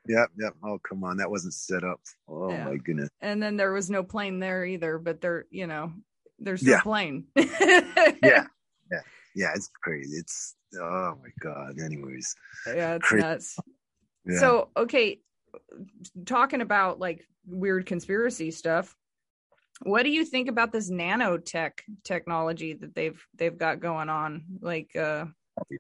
[0.08, 0.54] yep, yep.
[0.64, 2.00] Oh come on, that wasn't set up.
[2.28, 2.64] Oh Yeah.
[2.64, 3.08] my goodness.
[3.20, 5.92] And then there was no plane there either, but there, you know,
[6.38, 6.80] there's no Yeah.
[6.80, 7.26] plane.
[7.36, 8.46] Yeah,
[8.90, 9.00] yeah,
[9.34, 9.52] yeah.
[9.54, 10.16] It's crazy.
[10.16, 11.78] It's oh my god.
[11.80, 12.34] Anyways,
[12.66, 13.22] Yeah, it's Crazy.
[13.22, 13.56] nuts.
[14.26, 14.38] yeah.
[14.38, 15.20] So, okay,
[16.24, 18.96] talking about like weird conspiracy stuff,
[19.82, 21.72] what do you think about this nanotech
[22.04, 24.44] technology that they've they've got going on?
[24.60, 25.26] Like uh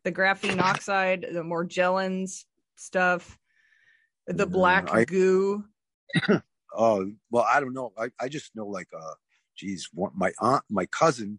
[0.04, 2.44] the graphene oxide, the Morgellons
[2.76, 3.38] stuff,
[4.26, 5.64] the black I- goo.
[6.76, 7.92] Oh well, I don't know.
[7.96, 9.14] I, I just know like uh,
[9.56, 11.38] geez, one, my aunt, my cousin,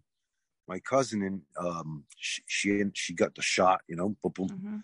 [0.66, 3.82] my cousin, and um, she, she she got the shot.
[3.86, 4.82] You know, boom.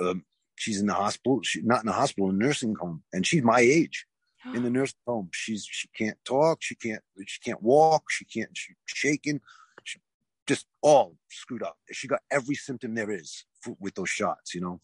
[0.00, 0.06] Mhm.
[0.08, 0.24] Um,
[0.54, 1.40] she's in the hospital.
[1.42, 4.06] She not in the hospital, in a nursing home, and she's my age
[4.54, 5.30] in the nursing home.
[5.32, 6.62] She's she can't talk.
[6.62, 8.04] She can't she can't walk.
[8.10, 8.50] She can't.
[8.56, 9.40] She's shaking.
[9.84, 10.00] She
[10.46, 11.76] just all screwed up.
[11.90, 14.54] She got every symptom there is f- with those shots.
[14.54, 14.80] You know,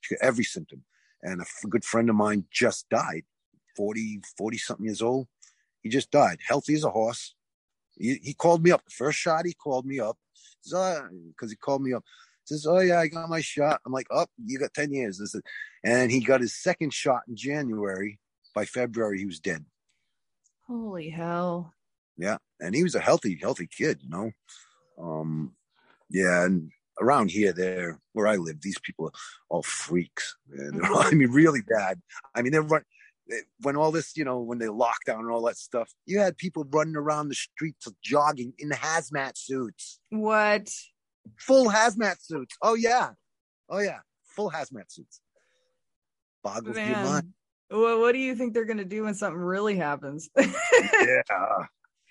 [0.00, 0.84] she got every symptom.
[1.22, 3.24] And a good friend of mine just died,
[3.76, 5.26] 40, 40 something years old.
[5.82, 7.34] He just died, healthy as a horse.
[7.98, 8.84] He, he called me up.
[8.84, 10.16] The first shot, he called me up
[10.62, 12.04] because he called me up.
[12.44, 15.34] Says, "Oh yeah, I got my shot." I'm like, "Oh, you got ten years." This
[15.34, 15.42] is,
[15.84, 18.18] and he got his second shot in January.
[18.58, 19.64] By February, he was dead.
[20.66, 21.74] Holy hell.
[22.16, 24.32] Yeah, and he was a healthy, healthy kid, you know.
[25.00, 25.54] Um,
[26.10, 29.12] yeah, and around here, there where I live, these people are
[29.48, 30.36] all freaks.
[30.48, 30.84] Man.
[30.84, 32.00] All- I mean, really bad.
[32.34, 32.82] I mean, they're
[33.60, 35.88] when all this, you know, when they lockdown and all that stuff.
[36.04, 40.68] You had people running around the streets jogging in hazmat suits, What?
[41.38, 42.56] full hazmat suits.
[42.60, 43.10] Oh yeah,
[43.68, 44.00] oh yeah,
[44.34, 45.20] full hazmat suits.
[46.42, 47.34] Boggles your mind.
[47.70, 48.00] Man.
[48.00, 50.28] What, do you think they're going to do when something really happens?
[50.36, 51.22] yeah.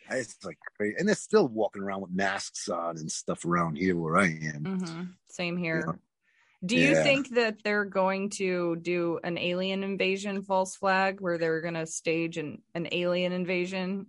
[0.10, 0.96] It's like crazy.
[0.98, 4.64] And they're still walking around with masks on and stuff around here where I am.
[4.66, 6.00] hmm Same here.
[6.66, 7.04] Do you Yeah.
[7.04, 11.86] think that they're going to do an alien invasion false flag where they're going to
[11.86, 14.08] stage an, an alien invasion?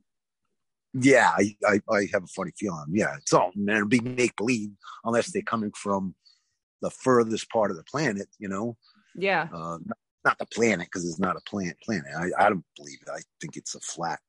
[0.94, 2.86] Yeah, I, I, I have a funny feeling.
[2.90, 4.70] Yeah, it's all it'll be make believe
[5.04, 6.14] unless they're coming from
[6.80, 8.76] the furthest part of the planet, you know.
[9.14, 9.48] Yeah.
[9.52, 9.78] Uh,
[10.28, 11.76] not, the planet because it's not a planet.
[11.84, 12.06] Planet.
[12.16, 13.10] I, I don't believe it.
[13.10, 14.20] I think it's a flat,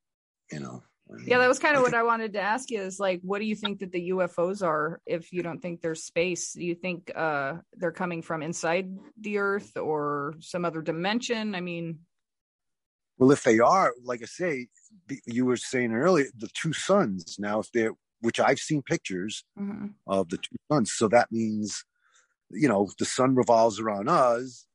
[0.52, 0.82] you know.
[1.26, 3.44] Yeah, that was kind of what I wanted to ask you is like, what do
[3.44, 6.52] you think that the UFOs are if you don't think there's space?
[6.52, 8.86] Do you think uh, they're coming from inside
[9.20, 11.54] the earth or some other dimension?
[11.56, 11.98] I mean,
[13.18, 14.68] Well, if they are, like I say,
[15.26, 17.36] you were saying earlier, the two suns.
[17.38, 19.94] Now, if they're, which I've seen pictures mhm.
[20.06, 21.84] of the two suns, so that means,
[22.50, 24.66] you know, the sun revolves around us.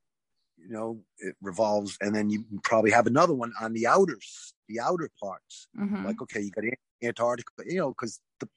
[0.68, 4.54] You know, it revolves, and then you probably have another one on the outer, s-
[4.68, 5.68] the outer parts.
[5.78, 6.04] Mhm.
[6.06, 6.64] Like, okay, you got
[7.04, 8.50] Antarctica, you know, because the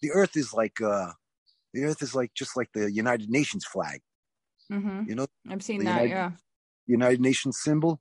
[0.00, 1.12] the Earth is like uh
[1.74, 4.00] the Earth is like just like the United Nations flag.
[4.70, 5.08] Mhm.
[5.08, 5.90] You know, I've seen that.
[6.02, 6.30] United- Yeah.
[6.86, 8.00] United Nations symbol.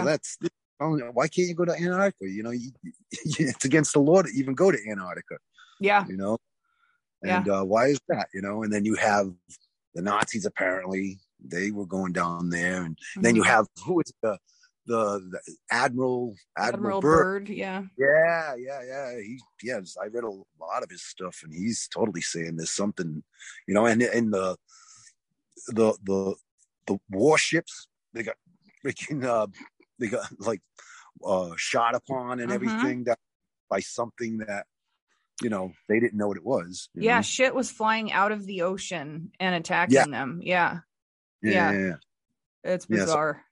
[0.00, 0.36] So that's
[0.80, 2.28] oh, why can't you go to Antarctica?
[2.28, 2.70] You know, you,
[3.12, 5.36] it's against the law to even go to Antarctica.
[5.80, 6.04] Yeah.
[6.08, 6.38] You know,
[7.22, 8.28] and uh, why is that?
[8.34, 9.32] You know, and then you have
[9.98, 10.46] the Nazis.
[10.46, 14.38] Apparently, they were going down there, and then you have who is the
[14.86, 15.40] the, the
[15.70, 17.48] Admiral Admiral, Admiral Byrd.
[17.48, 17.82] Yeah.
[17.98, 19.16] Yeah, yeah, yeah.
[19.18, 23.24] He yes, I read a lot of his stuff, and he's totally saying there's something,
[23.66, 24.56] you know, and and the
[25.66, 26.36] the the
[26.86, 28.36] the warships they got
[28.84, 29.48] freaking uh
[29.98, 30.62] they got like
[31.26, 32.54] uh shot upon and Mhm.
[32.54, 33.18] everything that
[33.68, 34.64] by something that
[35.42, 36.88] you know they didn't know what it was.
[36.94, 37.16] Yeah.
[37.16, 37.22] know?
[37.22, 40.40] Shit was flying out of the ocean and attacking them.
[40.42, 40.80] Yeah.
[41.42, 41.72] yeah, yeah.
[41.72, 41.94] yeah, yeah.
[42.64, 43.44] It's Yeah, so- bizarre.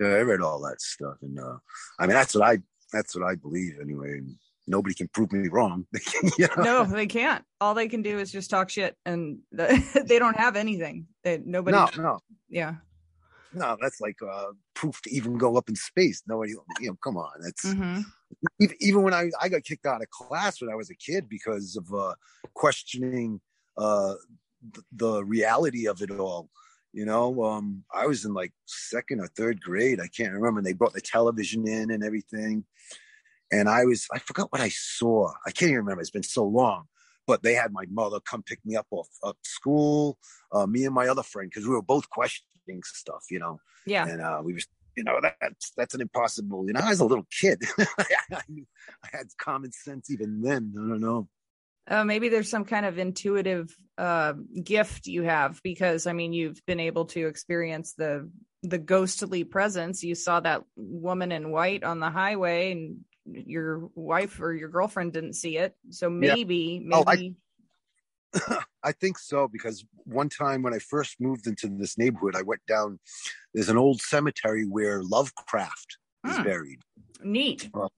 [0.00, 1.58] Yeah, I read all that stuff, and uh
[1.98, 2.58] I mean that's what I
[2.92, 4.20] that's what I believe anyway.
[4.66, 5.86] Nobody can prove me wrong.
[6.38, 6.62] you know?
[6.62, 7.44] no, they can't.
[7.60, 11.06] All they can do is just talk shit, and the, they don't have anything.
[11.24, 11.76] They, nobody.
[11.76, 12.18] no, no.
[12.48, 12.76] Yeah.
[13.54, 16.22] No, that's like uh, proof to even go up in space.
[16.26, 17.32] Nobody, you know, come on.
[17.42, 18.00] That's hmm
[18.60, 21.28] even, even when I, I got kicked out of class when I was a kid
[21.28, 22.14] because of uh,
[22.54, 23.40] questioning
[23.76, 24.14] uh,
[24.72, 26.48] the, the reality of it all.
[26.92, 29.98] You know, um, I was in like second or third grade.
[30.00, 30.58] I can't remember.
[30.58, 32.64] And they brought the television in and everything.
[33.50, 35.32] And I was, I forgot what I saw.
[35.46, 36.02] I can't even remember.
[36.02, 36.84] It's been so long.
[37.26, 40.18] But they had my mother come pick me up off of school,
[40.50, 44.06] uh, me and my other friend, because we were both questioning stuff, you know Yeah.
[44.06, 44.60] and uh, we were
[44.96, 48.66] you know that's that's an impossible you know i was a little kid I, knew-
[49.04, 51.28] I had common sense even then i don't know
[51.90, 56.62] Uh, maybe there's some kind of intuitive uh, gift you have because I mean you've
[56.64, 58.30] been able to experience the
[58.62, 60.04] the ghostly presence.
[60.04, 65.12] You saw that woman in white on the highway, and your wife or your girlfriend
[65.12, 65.74] didn't see it.
[65.90, 66.86] So maybe, yeah.
[66.86, 66.94] maybe.
[66.94, 67.34] Oh, I,
[68.82, 72.64] I think so because one time when I first moved into this neighborhood, I went
[72.66, 72.98] down.
[73.54, 76.42] There's an old cemetery where Lovecraft is hmm.
[76.42, 76.80] buried.
[77.22, 77.70] Neat.
[77.74, 77.88] Uh,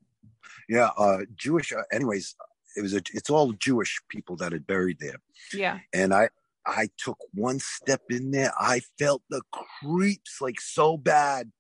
[0.69, 1.73] yeah, uh, Jewish.
[1.73, 2.35] Uh, anyways,
[2.77, 3.03] it was a.
[3.13, 5.17] It's all Jewish people that had buried there.
[5.53, 5.79] Yeah.
[5.93, 6.29] And I,
[6.67, 8.53] I took one step in there.
[8.59, 9.43] I felt the
[9.81, 11.51] creeps like so bad.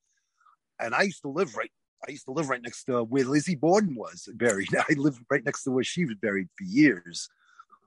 [0.80, 1.70] And I used to live right.
[2.06, 4.68] I used to live right next to where Lizzie Borden was buried.
[4.76, 7.28] I lived right next to where she was buried for years.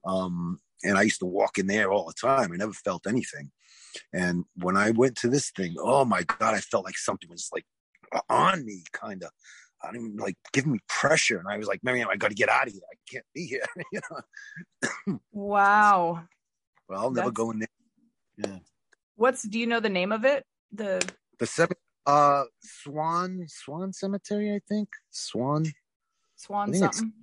[0.05, 2.51] Um, and I used to walk in there all the time.
[2.51, 3.51] I never felt anything.
[4.13, 7.49] And when I went to this thing, oh my God, I felt like something was
[7.51, 7.65] like
[8.29, 9.31] on me, kind of.
[9.83, 11.37] I didn't like giving me pressure.
[11.37, 12.81] And I was like, Miriam, I got to get out of here.
[12.91, 13.65] I can't be here.
[13.91, 13.99] you
[15.07, 15.19] know?
[15.31, 16.23] Wow.
[16.89, 17.37] Well, I'll never That's...
[17.37, 17.67] go in there.
[18.37, 18.59] Yeah.
[19.15, 20.45] What's, do you know the name of it?
[20.71, 21.07] The,
[21.39, 24.89] the seven, uh, Swan, Swan Cemetery, I think.
[25.11, 25.65] Swan.
[26.35, 27.13] Swan something.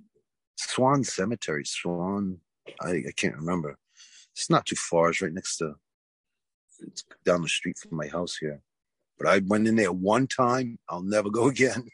[0.57, 1.65] Swan Cemetery.
[1.65, 2.39] Swan.
[2.81, 3.77] I, I can't remember.
[4.33, 5.09] It's not too far.
[5.09, 5.75] It's right next to,
[6.85, 8.61] it's down the street from my house here.
[9.17, 10.77] But I went in there one time.
[10.89, 11.87] I'll never go again.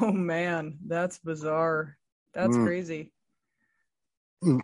[0.00, 1.98] oh man, that's bizarre.
[2.34, 2.64] That's mm.
[2.64, 3.12] crazy.
[4.42, 4.60] Mm.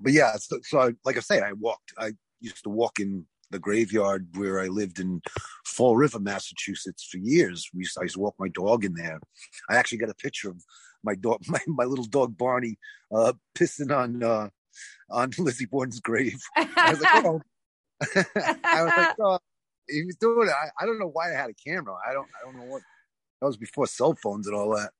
[0.00, 1.92] But yeah, so, so I, like I say, I walked.
[1.98, 5.22] I used to walk in the graveyard where I lived in
[5.64, 7.70] Fall River, Massachusetts for years.
[7.72, 9.20] We used, I used to walk my dog in there.
[9.70, 10.62] I actually got a picture of
[11.04, 12.78] my dog, my, my little dog Barney,
[13.14, 14.48] uh, pissing on uh,
[15.10, 16.40] on Lizzie Borden's grave.
[16.56, 17.42] I was like, oh.
[18.64, 19.38] I was like, oh,
[19.88, 20.52] he was doing it.
[20.52, 21.94] I, I don't know why I had a camera.
[22.08, 22.82] I don't I don't know what
[23.40, 24.90] that was before cell phones and all that.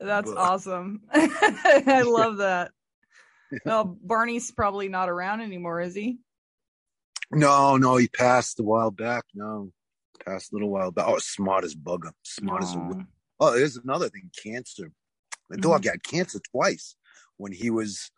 [0.00, 1.02] That's but, awesome.
[1.12, 2.72] I love that.
[3.64, 6.18] Well, Barney's probably not around anymore, is he?
[7.30, 9.24] No, no, he passed a while back.
[9.34, 9.72] No,
[10.24, 11.06] passed a little while back.
[11.08, 12.12] Oh, smart as bugger.
[12.22, 12.64] Smart Aww.
[12.64, 13.06] as a
[13.40, 14.92] Oh, there's another thing, cancer.
[15.50, 15.90] The dog mm-hmm.
[15.90, 16.96] had cancer twice.
[17.36, 18.10] When he was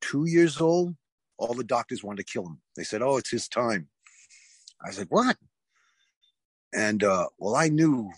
[0.00, 0.94] two years old,
[1.38, 2.60] all the doctors wanted to kill him.
[2.76, 3.88] They said, Oh, it's his time.
[4.82, 5.36] I was like, what?
[6.72, 8.10] And uh, well, I knew,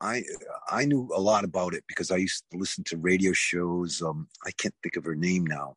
[0.00, 0.22] I
[0.68, 4.02] I knew a lot about it because I used to listen to radio shows.
[4.02, 5.74] Um, I can't think of her name now,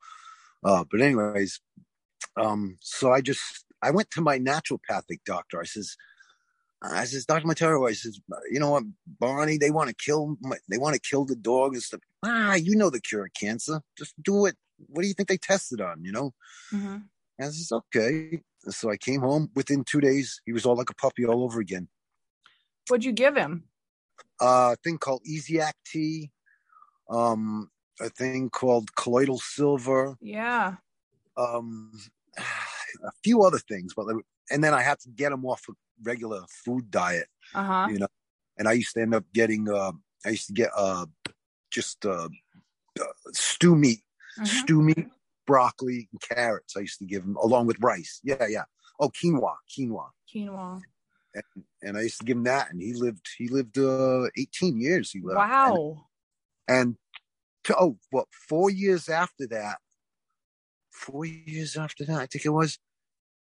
[0.63, 1.59] uh, but anyways,
[2.37, 5.59] um, so I just I went to my naturopathic doctor.
[5.59, 5.95] I says,
[6.81, 8.19] I says, Doctor Matero, I says,
[8.49, 8.83] you know what,
[9.19, 11.99] Barney, they want to kill, my, they want to kill the dog and stuff.
[12.23, 13.81] Ah, you know the cure of cancer.
[13.97, 14.55] Just do it.
[14.87, 16.03] What do you think they tested on?
[16.03, 16.33] You know.
[16.73, 16.97] Mm-hmm.
[17.39, 18.41] And I says, okay.
[18.69, 20.41] So I came home within two days.
[20.45, 21.87] He was all like a puppy all over again.
[22.87, 23.65] What'd you give him?
[24.41, 26.31] Uh, a thing called Essiac Tea.
[27.09, 27.69] Um,
[27.99, 30.17] a thing called colloidal silver.
[30.21, 30.75] Yeah.
[31.37, 31.91] Um,
[32.37, 34.07] a few other things, but
[34.51, 35.73] and then I had to get him off a
[36.03, 37.27] regular food diet.
[37.53, 37.87] Uh-huh.
[37.89, 38.07] You know,
[38.57, 39.69] and I used to end up getting.
[39.69, 39.93] Uh,
[40.25, 41.05] I used to get uh,
[41.71, 42.29] just uh,
[42.99, 44.01] uh stew meat,
[44.37, 44.45] uh-huh.
[44.45, 45.07] stew meat
[45.49, 46.77] broccoli and carrots.
[46.77, 48.19] I used to give him along with rice.
[48.23, 48.65] Yeah, yeah.
[48.99, 50.79] Oh, quinoa, quinoa, quinoa.
[51.33, 51.43] And,
[51.81, 53.25] and I used to give him that, and he lived.
[53.37, 55.11] He lived uh, 18 years.
[55.11, 55.37] He lived.
[55.37, 56.05] Wow.
[56.67, 56.95] And, and
[57.63, 58.27] to, oh, what?
[58.47, 59.77] Four years after that.
[60.91, 62.77] Four years after that, I think it was.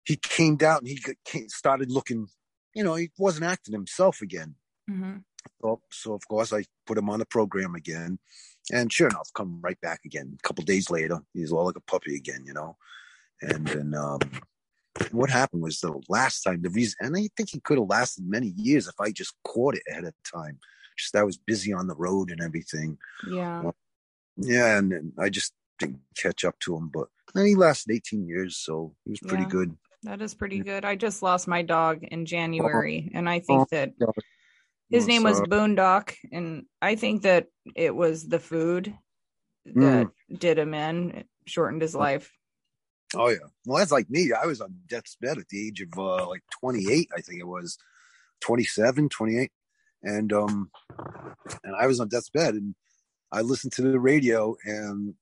[0.07, 2.29] He came down and he started looking.
[2.75, 4.55] You know, he wasn't acting himself again.
[4.91, 5.17] Mm-hmm.
[5.61, 8.19] So, so of course, I put him on the program again,
[8.73, 10.37] and sure enough, come right back again.
[10.39, 12.77] A couple days later, he's all like a puppy again, you know.
[13.43, 14.21] And then um,
[15.13, 18.25] what happened was the last time the reason, and I think he could have lasted
[18.27, 20.59] many years if I just caught it ahead of time.
[20.99, 22.97] Just I was busy on the road and everything.
[23.29, 23.63] Yeah.
[23.63, 23.77] Well,
[24.39, 28.27] yeah, and, and, I just didn't catch up to him, but and he lasted 18
[28.27, 29.77] years, so he was pretty yeah, good.
[30.07, 30.85] That is pretty good.
[30.85, 33.93] I just lost my dog in January, oh, and I think oh, that
[34.89, 38.95] his oh, name was Boondock, and I think that it was the food
[39.65, 40.39] that mm.
[40.39, 42.33] did him in, shortened his life.
[43.17, 44.31] Oh yeah, well that's like me.
[44.33, 47.47] I was on death's bed at the age of uh, like 28, I think it
[47.47, 47.77] was
[48.43, 49.51] 27, 28,
[50.05, 50.71] and um,
[51.65, 52.77] and I was on death's bed, and
[53.33, 55.15] I listened to the radio, and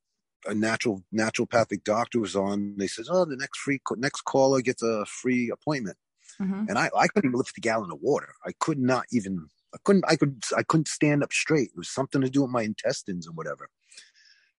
[0.47, 2.77] a natural naturopathic doctor was on.
[2.77, 5.97] They said, "Oh, the next free next caller gets a free appointment."
[6.41, 6.65] Mm-hmm.
[6.69, 8.35] And I, I couldn't even lift a gallon of water.
[8.45, 11.71] I could not even I couldn't I could I couldn't stand up straight.
[11.71, 13.69] It was something to do with my intestines or whatever.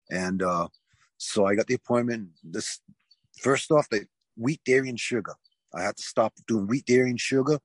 [0.10, 0.68] And uh
[1.18, 2.30] so I got the appointment.
[2.44, 2.80] This
[3.42, 4.02] first off, they
[4.38, 5.36] wheat, dairy, and sugar.
[5.74, 7.60] I had to stop doing wheat, dairy, and sugar.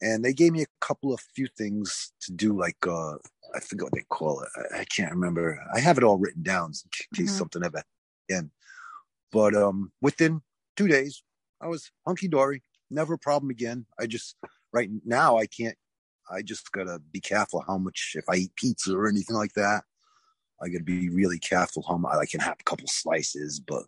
[0.00, 3.16] And they gave me a couple of few things to do, like uh
[3.54, 4.48] I forget what they call it.
[4.56, 5.60] I, I can't remember.
[5.74, 7.38] I have it all written down in case mm-hmm.
[7.38, 7.82] something ever
[8.28, 8.50] again.
[9.32, 10.42] But um, within
[10.76, 11.22] two days,
[11.60, 13.86] I was hunky dory, never a problem again.
[13.98, 14.36] I just
[14.72, 15.76] right now I can't.
[16.30, 19.84] I just gotta be careful how much if I eat pizza or anything like that.
[20.62, 23.84] I gotta be really careful how much I can have a couple slices, but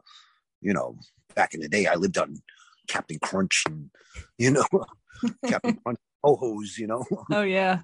[0.61, 0.99] you know,
[1.35, 2.43] back in the day, I lived on
[2.89, 3.91] Captain Crunch and
[4.39, 4.67] you know,
[5.47, 7.05] Captain Crunch ho-hos, you know.
[7.31, 7.81] Oh yeah.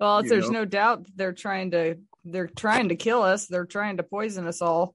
[0.00, 0.60] Well, there's know?
[0.60, 3.46] no doubt they're trying to they're trying to kill us.
[3.46, 4.94] They're trying to poison us all.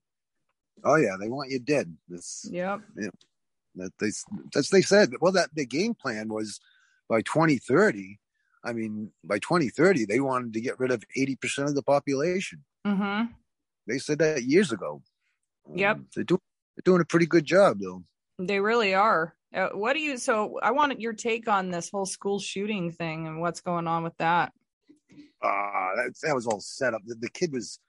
[0.83, 1.95] Oh yeah, they want you dead.
[2.09, 2.47] This.
[2.51, 2.81] Yep.
[2.97, 3.09] Yeah,
[3.75, 4.11] that they
[4.53, 5.11] that's they said.
[5.21, 6.59] Well, that the game plan was
[7.07, 8.19] by 2030.
[8.63, 12.63] I mean, by 2030, they wanted to get rid of 80 percent of the population.
[12.85, 13.31] Mm-hmm.
[13.87, 15.03] They said that years ago.
[15.73, 15.95] Yep.
[15.95, 16.41] Um, they're doing
[16.75, 18.03] they're doing a pretty good job though.
[18.39, 19.35] They really are.
[19.53, 20.17] Uh, what do you?
[20.17, 24.03] So I want your take on this whole school shooting thing and what's going on
[24.03, 24.51] with that.
[25.45, 27.01] Ah, that, that was all set up.
[27.05, 27.79] The, the, kid was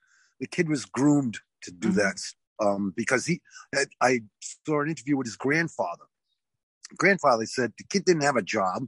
[0.41, 1.99] the kid was groomed to do mm-hmm.
[1.99, 2.21] that
[2.61, 3.41] um, because he.
[4.01, 4.21] I
[4.67, 6.05] saw an interview with his grandfather.
[6.97, 8.87] Grandfather said the kid didn't have a job.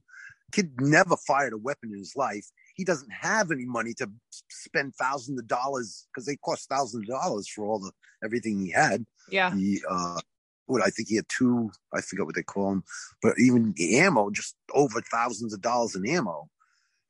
[0.53, 2.47] Kid never fired a weapon in his life.
[2.75, 4.09] He doesn't have any money to
[4.49, 7.91] spend thousands of dollars because they cost thousands of dollars for all the
[8.25, 9.05] everything he had.
[9.31, 9.55] Yeah.
[9.55, 10.21] He uh,
[10.69, 12.85] what I think he had two, I forget what they call them,
[13.23, 16.49] but even the ammo, just over thousands of dollars in ammo.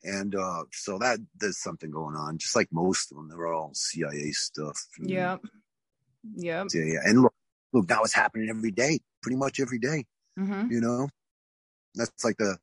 [0.04, 3.28] And uh, so that there's something going on, just like most of them.
[3.28, 4.80] They're all CIA stuff.
[5.00, 5.38] Yeah.
[6.34, 6.64] Yeah.
[6.72, 7.00] Yeah.
[7.04, 7.34] And look,
[7.72, 10.06] look, now it's happening every day, pretty much every day.
[10.38, 10.70] Mm-hmm.
[10.70, 11.08] You know,
[11.94, 12.58] that's like the,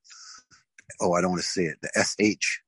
[1.02, 2.62] oh, I don't want to say it, the SH,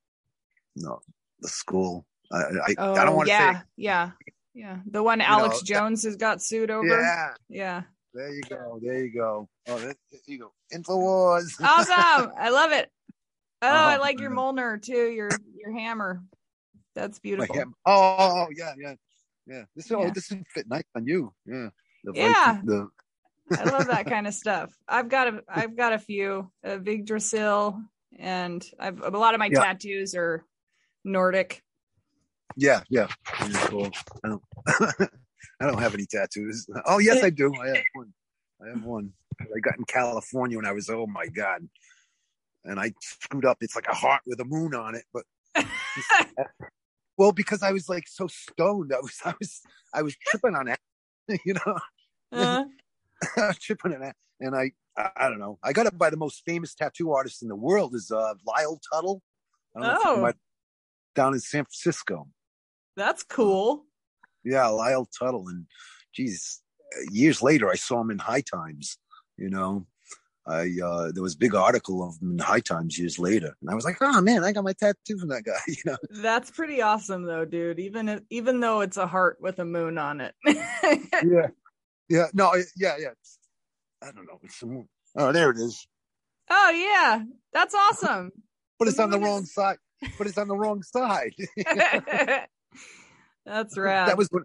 [0.76, 1.00] no,
[1.40, 2.06] the school.
[2.32, 3.66] I, I, oh, I don't want to yeah, say it.
[3.78, 4.12] Yeah.
[4.54, 4.78] Yeah.
[4.90, 6.88] The one Alex know, Jones that, has got sued over.
[6.88, 7.34] Yeah.
[7.48, 7.82] Yeah.
[8.14, 8.80] There you go.
[8.82, 9.48] There you go.
[9.68, 9.96] Oh, there,
[10.26, 10.52] you go.
[10.74, 11.62] Infowars.
[11.64, 12.32] awesome.
[12.38, 12.92] I love it.
[13.62, 14.02] Oh, I uh-huh.
[14.02, 15.10] like your Mjolnir too.
[15.10, 16.22] Your your hammer.
[16.96, 17.56] That's beautiful.
[17.86, 18.96] Oh, oh, yeah, yeah,
[19.46, 19.64] yeah.
[19.76, 21.34] This oh, this would fit nice on you.
[21.46, 21.70] Yeah.
[22.04, 22.62] The yeah.
[22.64, 22.88] the...
[23.52, 24.72] I love that kind of stuff.
[24.88, 27.82] I've got a I've got a few a Yggdrasil,
[28.18, 29.64] and I've a lot of my yeah.
[29.64, 30.44] tattoos are
[31.04, 31.64] Nordic.
[32.56, 33.08] Yeah, yeah.
[33.66, 33.92] Cool.
[34.24, 34.44] I don't
[35.60, 36.68] I don't have any tattoos.
[36.86, 37.54] Oh yes, I do.
[37.56, 38.14] I have one.
[38.64, 39.14] I have one.
[39.40, 41.68] I got in California when I was oh my god,
[42.68, 43.58] and I screwed up.
[43.62, 45.24] It's like a heart with a moon on it, but
[47.18, 49.62] well, because I was like so stoned, I was I was
[49.94, 50.80] I was tripping on it,
[51.46, 51.78] you know.
[52.32, 52.66] Uh-huh.
[53.38, 55.58] I was tripping on it, and I, I, I don't know.
[55.64, 58.80] I got it by the most famous tattoo artist in the world is uh Lyle
[58.92, 59.22] Tuttle.
[59.76, 60.32] oh.
[61.16, 62.28] down in San Francisco.
[62.96, 63.86] That's cool.
[64.44, 65.66] Yeah, Lyle Tuttle, and
[66.14, 66.62] geez,
[67.12, 68.98] years later I saw him in High Times.
[69.38, 69.86] You know,
[70.48, 73.70] I uh, there was a big article of him in High Times years later, and
[73.70, 75.58] I was like, oh man, I got my tattoo from that guy.
[75.68, 77.80] You know, that's pretty awesome though, dude.
[77.80, 80.34] Even if, even though it's a heart with a moon on it.
[80.46, 81.48] yeah,
[82.10, 83.10] yeah, no, yeah, yeah.
[84.02, 84.40] I don't know.
[84.44, 84.88] It's moon.
[85.16, 85.86] Oh, there it is.
[86.50, 87.24] Oh yeah,
[87.54, 88.32] that's awesome.
[88.80, 89.78] but the it's on the wrong side.
[90.18, 91.34] But it's on the wrong side.
[93.46, 94.10] That's rad.
[94.10, 94.44] That was when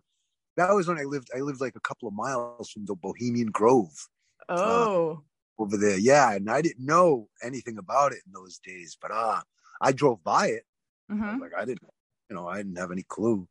[0.57, 1.29] that was when I lived.
[1.37, 4.09] I lived like a couple of miles from the Bohemian Grove.
[4.49, 5.17] Uh, oh, uh,
[5.59, 6.33] over there, yeah.
[6.33, 9.41] And I didn't know anything about it in those days, but uh
[9.81, 10.65] I drove by it.
[11.11, 11.25] Mm-hmm.
[11.25, 11.83] I like I didn't,
[12.31, 13.49] you know, I didn't have any clue.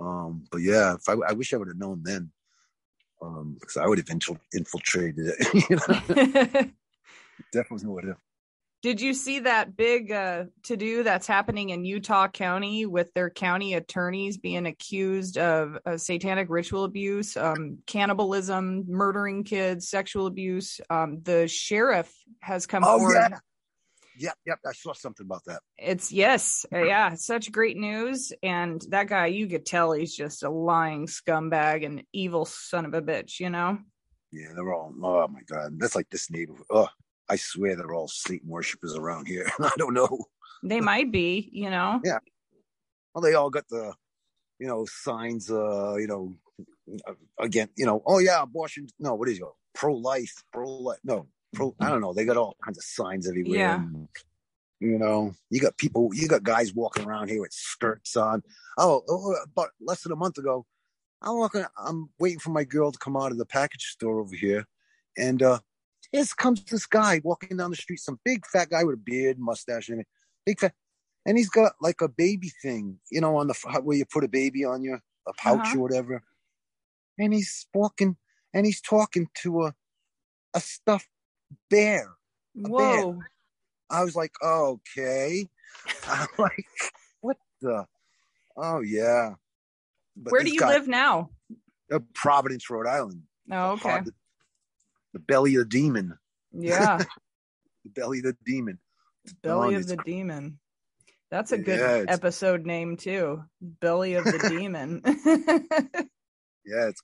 [0.00, 2.30] Um, but yeah, if I, I wish I would have known then,
[3.22, 4.08] um, because I would have
[4.52, 5.54] infiltrated it.
[5.70, 6.70] you know,
[7.52, 8.16] definitely would have.
[8.80, 13.28] Did you see that big uh, to do that's happening in Utah County with their
[13.28, 20.80] county attorneys being accused of uh, satanic ritual abuse, um, cannibalism, murdering kids, sexual abuse?
[20.88, 23.14] Um, the sheriff has come oh, forward.
[23.14, 23.38] Yeah.
[24.20, 24.58] Yep, yep.
[24.66, 25.60] I saw something about that.
[25.76, 28.32] It's yes, uh, yeah, such great news.
[28.42, 32.94] And that guy, you could tell he's just a lying scumbag and evil son of
[32.94, 33.78] a bitch, you know?
[34.32, 34.92] Yeah, they're all.
[35.02, 36.66] Oh my god, that's like this neighborhood.
[36.68, 36.88] Oh,
[37.28, 39.50] I swear they're all Satan worshippers around here.
[39.60, 40.26] I don't know.
[40.62, 42.00] They might be, you know.
[42.04, 42.18] Yeah.
[43.14, 43.94] Well, they all got the,
[44.58, 45.50] you know, signs.
[45.50, 46.34] Uh, you know,
[47.38, 48.88] again, you know, oh yeah, abortion.
[48.98, 49.44] No, what is it?
[49.74, 50.98] Pro life, pro life.
[51.04, 51.74] No, pro.
[51.80, 52.12] I don't know.
[52.12, 53.58] They got all kinds of signs everywhere.
[53.58, 53.76] Yeah.
[53.76, 54.08] And,
[54.80, 56.10] you know, you got people.
[56.12, 58.42] You got guys walking around here with skirts on.
[58.76, 60.66] Oh, oh about less than a month ago,
[61.22, 61.64] I'm walking.
[61.76, 64.66] I'm waiting for my girl to come out of the package store over here,
[65.16, 65.58] and uh
[66.12, 69.38] here comes this guy walking down the street, some big fat guy with a beard,
[69.38, 70.04] mustache, and
[70.46, 70.72] big fat,
[71.26, 74.28] and he's got like a baby thing, you know, on the where you put a
[74.28, 75.78] baby on your a pouch uh-huh.
[75.78, 76.22] or whatever,
[77.18, 78.16] and he's walking
[78.54, 79.74] and he's talking to a
[80.54, 81.08] a stuffed
[81.70, 82.14] bear.
[82.64, 83.12] A Whoa!
[83.12, 83.30] Bear.
[83.90, 85.46] I was like, okay.
[86.08, 86.66] I'm like,
[87.20, 87.86] what the?
[88.56, 89.34] Oh yeah.
[90.16, 91.30] But Where do you guy, live now?
[91.92, 93.22] uh, Providence, Rhode Island.
[93.50, 94.00] Oh, okay.
[94.04, 94.12] The,
[95.18, 96.18] the belly of the demon.
[96.52, 96.98] Yeah.
[97.84, 98.78] the belly of the demon.
[99.42, 100.58] Belly of the demon.
[101.30, 103.42] That's a good yeah, episode name too.
[103.60, 105.02] Belly of the demon.
[106.64, 107.02] yeah, it's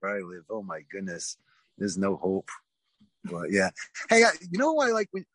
[0.00, 0.44] where I live.
[0.48, 1.36] Oh my goodness,
[1.76, 2.48] there's no hope.
[3.24, 3.70] But yeah,
[4.08, 5.08] hey, you know what I like?
[5.10, 5.26] When,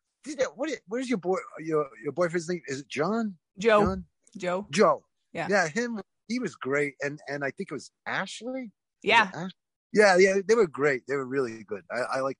[0.56, 0.70] what?
[0.88, 1.38] Where's your boy?
[1.60, 2.60] Your your boyfriend's name?
[2.66, 3.36] Is it John?
[3.56, 3.84] Joe.
[3.84, 4.04] John?
[4.36, 4.66] Joe.
[4.70, 5.04] Joe.
[5.32, 5.46] Yeah.
[5.48, 5.68] Yeah.
[5.68, 6.00] Him.
[6.26, 8.72] He was great, and and I think it was Ashley.
[9.04, 9.30] Yeah.
[9.32, 9.52] Was
[9.92, 10.16] yeah.
[10.18, 10.36] Yeah.
[10.46, 11.02] They were great.
[11.08, 11.82] They were really good.
[11.90, 12.36] I, I like.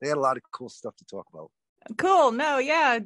[0.00, 1.50] They had a lot of cool stuff to talk about.
[1.96, 2.32] Cool.
[2.32, 2.98] No, yeah.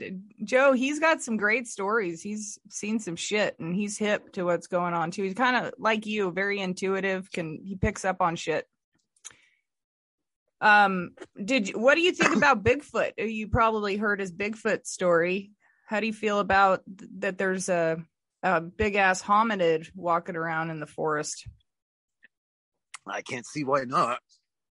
[0.43, 2.23] Joe, he's got some great stories.
[2.23, 5.23] He's seen some shit and he's hip to what's going on too.
[5.23, 8.67] He's kind of like you, very intuitive, can he picks up on shit.
[10.61, 11.11] Um,
[11.43, 13.13] did you, what do you think about Bigfoot?
[13.19, 15.53] You probably heard his Bigfoot story.
[15.87, 18.03] How do you feel about th- that there's a
[18.43, 21.47] a big ass hominid walking around in the forest?
[23.07, 24.19] I can't see why not.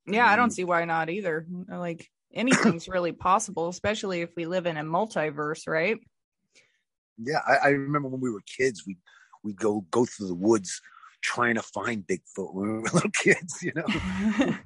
[0.06, 1.46] Yeah, I don't see why not either.
[1.68, 5.98] Like anything's really possible, especially if we live in a multiverse, right?
[7.18, 8.96] Yeah, I, I remember when we were kids, we
[9.42, 10.80] we go go through the woods
[11.22, 13.62] trying to find Bigfoot when we were little kids.
[13.62, 13.86] You know,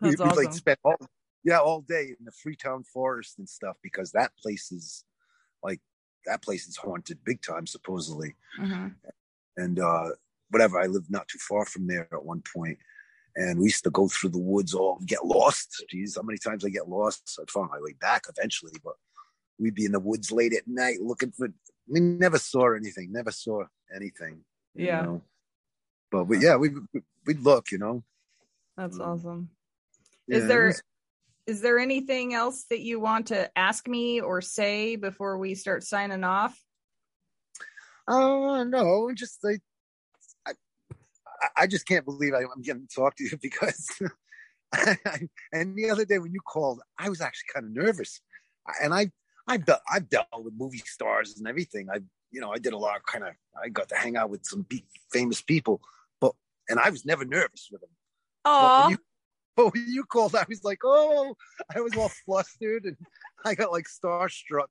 [0.00, 0.44] That's we, awesome.
[0.44, 0.96] like spend all
[1.44, 5.04] yeah all day in the Freetown Forest and stuff because that place is
[5.62, 5.80] like
[6.26, 8.88] that place is haunted big time supposedly, mm-hmm.
[9.56, 10.10] and uh
[10.50, 10.80] whatever.
[10.80, 12.78] I lived not too far from there at one point,
[13.34, 15.84] and we used to go through the woods all get lost.
[15.92, 17.38] Jeez, how many times i get lost?
[17.40, 18.94] I found my way back eventually but
[19.58, 21.48] we'd be in the woods late at night looking for
[21.88, 23.62] we never saw anything never saw
[23.94, 24.40] anything
[24.74, 25.02] yeah.
[25.02, 25.22] know?
[26.10, 26.70] but, but yeah we
[27.26, 28.02] we'd look you know?
[28.76, 29.50] That's Um, awesome.
[30.26, 30.82] Yeah, is there was-
[31.46, 35.84] is there anything else that you want to ask me or say before we start
[35.84, 36.60] signing off?
[38.08, 39.75] Oh no, just like I,
[41.56, 43.88] I just can't believe I, I'm getting to talk to you because.
[45.52, 48.20] and the other day when you called, I was actually kind of nervous,
[48.82, 49.12] and I
[49.46, 51.88] I've dealt, I've dealt with movie stars and everything.
[51.88, 52.00] I
[52.32, 53.30] you know I did a lot of kind of
[53.62, 55.80] I got to hang out with some big, famous people,
[56.20, 56.32] but
[56.68, 57.90] and I was never nervous with them.
[58.44, 58.98] Oh you,
[59.56, 61.36] but when you called, I was like, oh,
[61.74, 62.96] I was all flustered and
[63.44, 64.66] I got like starstruck.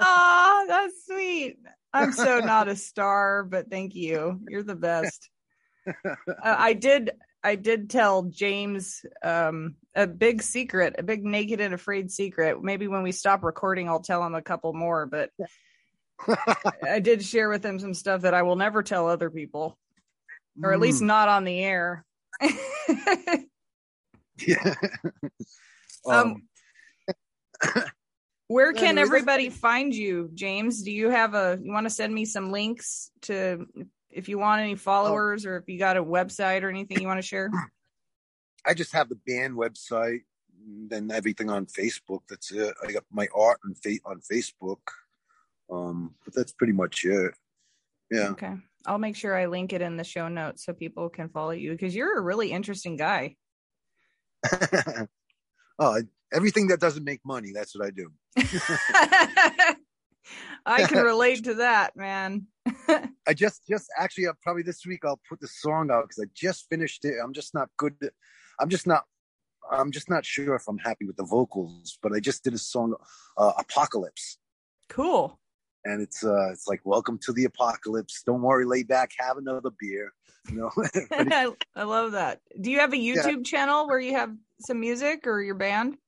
[0.00, 1.58] oh that's sweet
[1.92, 5.30] i'm so not a star but thank you you're the best
[6.42, 7.10] i did
[7.42, 12.88] i did tell james um a big secret a big naked and afraid secret maybe
[12.88, 15.30] when we stop recording i'll tell him a couple more but
[16.82, 19.78] i did share with him some stuff that i will never tell other people
[20.62, 22.04] or at least Mm, not on the air
[24.46, 24.74] yeah.
[26.06, 26.42] Um,
[28.48, 30.82] Where can everybody find you, James?
[30.82, 33.66] Do you have a you want to send me some links to
[34.10, 37.18] if you want any followers or if you got a website or anything you want
[37.18, 37.50] to share?
[38.66, 40.22] I just have the band website,
[40.88, 42.20] then everything on Facebook.
[42.28, 42.74] That's it.
[42.86, 44.78] I got my art on on Facebook.
[45.70, 47.34] Um, but that's pretty much it.
[48.10, 48.28] Yeah.
[48.30, 48.54] Okay.
[48.86, 51.72] I'll make sure I link it in the show notes so people can follow you
[51.72, 53.36] because you're a really interesting guy.
[55.78, 56.02] oh,
[56.32, 58.10] everything that doesn't make money, that's what I do.
[60.66, 62.46] I can relate to that, man.
[63.26, 66.28] I just, just actually, uh, probably this week I'll put the song out because I
[66.34, 67.14] just finished it.
[67.22, 67.94] I'm just not good.
[68.60, 69.04] I'm just not.
[69.70, 72.58] I'm just not sure if I'm happy with the vocals, but I just did a
[72.58, 72.94] song,
[73.36, 74.38] uh, "Apocalypse,"
[74.88, 75.38] Cool.
[75.84, 79.70] and it's uh, it's like "Welcome to the Apocalypse." Don't worry, lay back, have another
[79.78, 80.12] beer.
[80.48, 80.70] You know,
[81.12, 82.40] I, I love that.
[82.60, 85.98] Do you have a YouTube channel where you have some music or your band?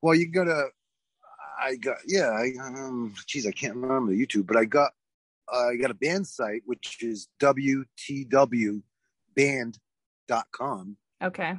[0.00, 0.68] Well, you gotta.
[1.60, 2.30] I got yeah.
[2.30, 3.14] I um.
[3.26, 4.92] Geez, I can't remember YouTube, but I got.
[5.52, 8.82] Uh, I got a band site which is wtwband.com.
[11.22, 11.58] Okay.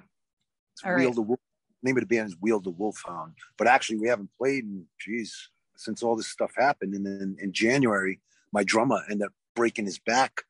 [0.73, 1.15] It's All Wheel right.
[1.15, 1.39] the Wolf.
[1.81, 3.33] Name of the band is Wheel the Wolfhound.
[3.57, 6.93] But actually, we haven't played in geez since all this stuff happened.
[6.93, 8.21] And then in January,
[8.53, 10.43] my drummer ended up breaking his back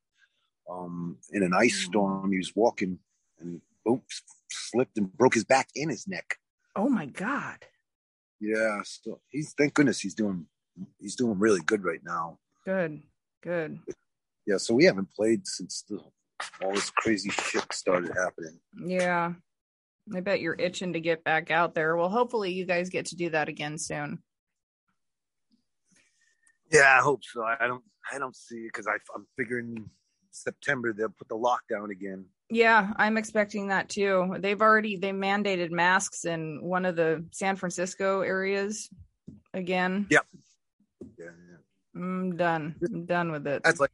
[0.69, 1.89] um, in an ice Oh.
[1.89, 2.31] storm.
[2.31, 2.99] He was walking
[3.39, 4.03] and boom,
[4.51, 6.35] slipped and broke his back and his neck.
[6.76, 7.65] Oh my God.
[8.39, 10.45] Yeah, so he's thank goodness he's doing
[10.99, 12.38] he's doing really good right now.
[12.65, 13.01] Good.
[13.43, 13.79] Good.
[14.47, 15.99] Yeah, so we haven't played since the,
[16.63, 18.59] all this crazy shit started happening.
[18.85, 19.33] Yeah.
[20.13, 21.95] I bet you're itching to get back out there.
[21.95, 24.21] Well, hopefully you guys get to do that again soon.
[26.71, 27.43] Yeah, I hope so.
[27.43, 29.89] I don't I don't see it because I'm figuring
[30.31, 32.25] September they'll put the lockdown again.
[32.49, 34.35] Yeah, I'm expecting that too.
[34.39, 38.89] They've already they mandated masks in one of the San Francisco areas
[39.53, 40.07] again.
[40.09, 40.19] Yeah,
[41.17, 41.52] yeah.
[41.95, 42.75] I'm done.
[42.83, 43.63] I'm done with it.
[43.63, 43.91] That's like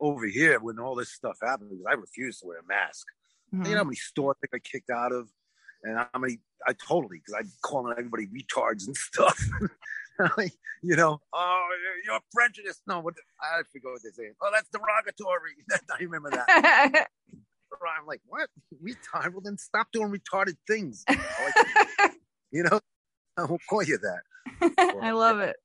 [0.00, 3.06] over here when all this stuff happened because I refused to wear a mask.
[3.54, 3.66] Mm-hmm.
[3.66, 5.28] You know how many stores I got kicked out of,
[5.82, 9.38] and how many I totally because I'm calling everybody retards and stuff.
[10.82, 11.68] you know, oh,
[12.04, 12.82] you're prejudiced.
[12.86, 14.34] No, what I forget what they're saying.
[14.40, 15.52] Oh, that's derogatory.
[15.90, 17.08] I remember that.
[18.00, 18.48] I'm like, what?
[18.82, 19.32] Retard?
[19.32, 21.04] Well, then stop doing retarded things.
[21.08, 22.12] Like,
[22.52, 22.80] you know,
[23.36, 25.00] I won't call you that.
[25.00, 25.56] I love it.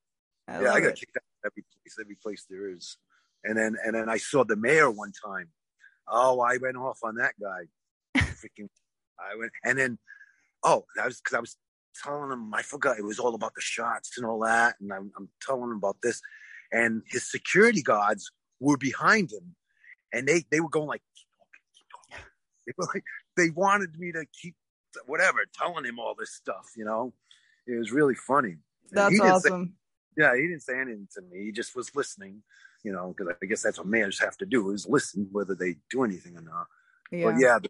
[0.47, 2.97] I yeah, I got kicked out every place, every place there is.
[3.43, 5.49] And then, and then I saw the mayor one time.
[6.07, 8.21] Oh, I went off on that guy.
[8.21, 8.69] Freaking,
[9.19, 9.97] I went, and then,
[10.63, 11.57] oh, that was because I was
[12.01, 15.11] telling him I forgot it was all about the shots and all that, and I'm,
[15.17, 16.21] I'm telling him about this,
[16.71, 19.55] and his security guards were behind him,
[20.13, 21.01] and they they were going like,
[22.65, 23.03] they were like
[23.37, 24.55] they wanted me to keep
[25.05, 27.13] whatever telling him all this stuff, you know.
[27.67, 28.57] It was really funny.
[28.91, 29.65] That's awesome.
[29.65, 29.71] Say,
[30.17, 31.45] yeah, he didn't say anything to me.
[31.45, 32.43] He just was listening,
[32.83, 35.75] you know, because I guess that's what mayors have to do is listen, whether they
[35.89, 36.67] do anything or not.
[37.11, 37.31] Yeah.
[37.31, 37.69] But yeah, the,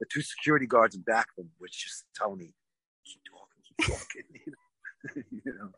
[0.00, 2.54] the two security guards in back of them was just telling me,
[3.04, 5.24] keep talking, keep talking.
[5.44, 5.70] you know,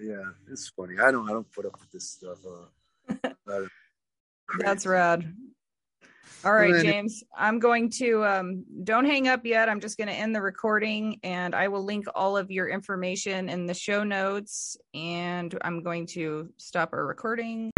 [0.00, 0.98] yeah, it's funny.
[0.98, 2.38] I don't, I don't put up with this stuff.
[2.44, 3.64] Uh,
[4.58, 5.34] that's rad.
[6.44, 9.68] All right, James, I'm going to um, don't hang up yet.
[9.68, 13.48] I'm just going to end the recording and I will link all of your information
[13.48, 14.76] in the show notes.
[14.94, 17.70] And I'm going to stop our recording.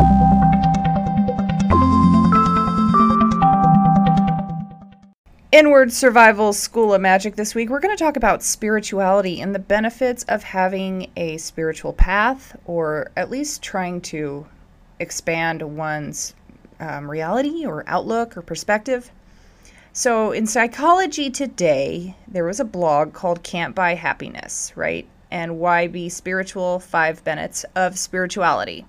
[5.52, 9.58] Inward Survival School of Magic this week, we're going to talk about spirituality and the
[9.58, 14.44] benefits of having a spiritual path or at least trying to
[14.98, 16.34] expand one's
[16.80, 19.10] um, reality or outlook or perspective.
[19.92, 25.06] So, in Psychology Today, there was a blog called Can't Buy Happiness, right?
[25.30, 28.84] And Why Be Spiritual Five Benefits of Spirituality.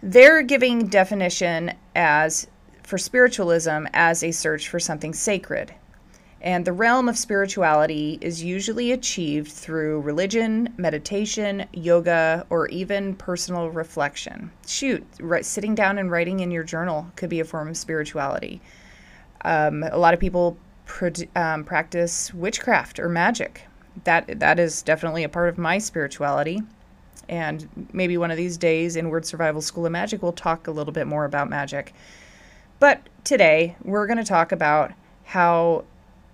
[0.00, 2.46] They're giving definition as
[2.82, 5.74] for spiritualism as a search for something sacred.
[6.42, 13.70] And the realm of spirituality is usually achieved through religion, meditation, yoga, or even personal
[13.70, 14.50] reflection.
[14.66, 18.60] Shoot, right, sitting down and writing in your journal could be a form of spirituality.
[19.44, 23.68] Um, a lot of people pr- um, practice witchcraft or magic.
[24.02, 26.60] That that is definitely a part of my spirituality.
[27.28, 30.92] And maybe one of these days, Inward Survival School of Magic, we'll talk a little
[30.92, 31.94] bit more about magic.
[32.80, 34.92] But today, we're going to talk about
[35.24, 35.84] how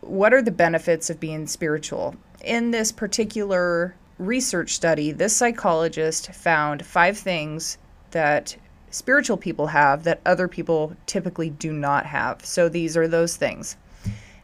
[0.09, 2.17] what are the benefits of being spiritual?
[2.43, 7.79] In this particular research study, this psychologist found five things
[8.11, 8.57] that
[8.91, 12.45] spiritual people have that other people typically do not have.
[12.45, 13.77] So these are those things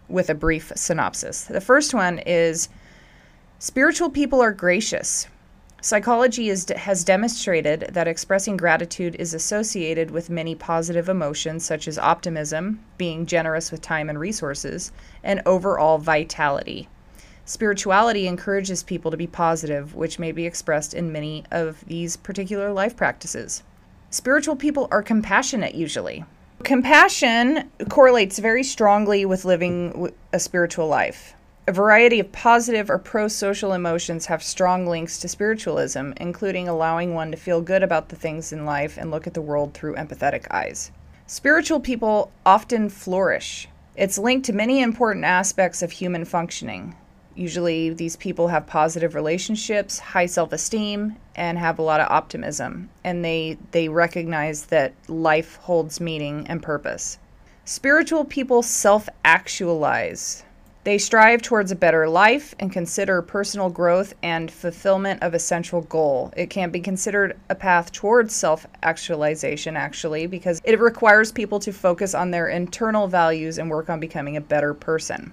[0.09, 1.45] with a brief synopsis.
[1.45, 2.69] The first one is
[3.59, 5.27] spiritual people are gracious.
[5.85, 11.99] Psychology is, has demonstrated that expressing gratitude is associated with many positive emotions, such as
[11.99, 14.93] optimism, being generous with time and resources,
[15.23, 16.89] and overall vitality.
[17.45, 22.73] Spirituality encourages people to be positive, which may be expressed in many of these particular
[22.73, 23.63] life practices.
[24.09, 26.25] Spiritual people are compassionate usually.
[26.63, 31.35] Compassion correlates very strongly with living a spiritual life.
[31.67, 37.15] A variety of positive or pro social emotions have strong links to spiritualism, including allowing
[37.15, 39.95] one to feel good about the things in life and look at the world through
[39.95, 40.93] empathetic eyes.
[41.27, 43.67] Spiritual people often flourish.
[43.97, 46.97] It's linked to many important aspects of human functioning.
[47.35, 52.91] Usually, these people have positive relationships, high self esteem, and have a lot of optimism,
[53.03, 57.19] and they, they recognize that life holds meaning and purpose.
[57.65, 60.44] Spiritual people self actualize.
[60.85, 65.81] They strive towards a better life and consider personal growth and fulfillment of a central
[65.81, 66.31] goal.
[66.37, 71.73] It can be considered a path towards self actualization, actually, because it requires people to
[71.73, 75.33] focus on their internal values and work on becoming a better person.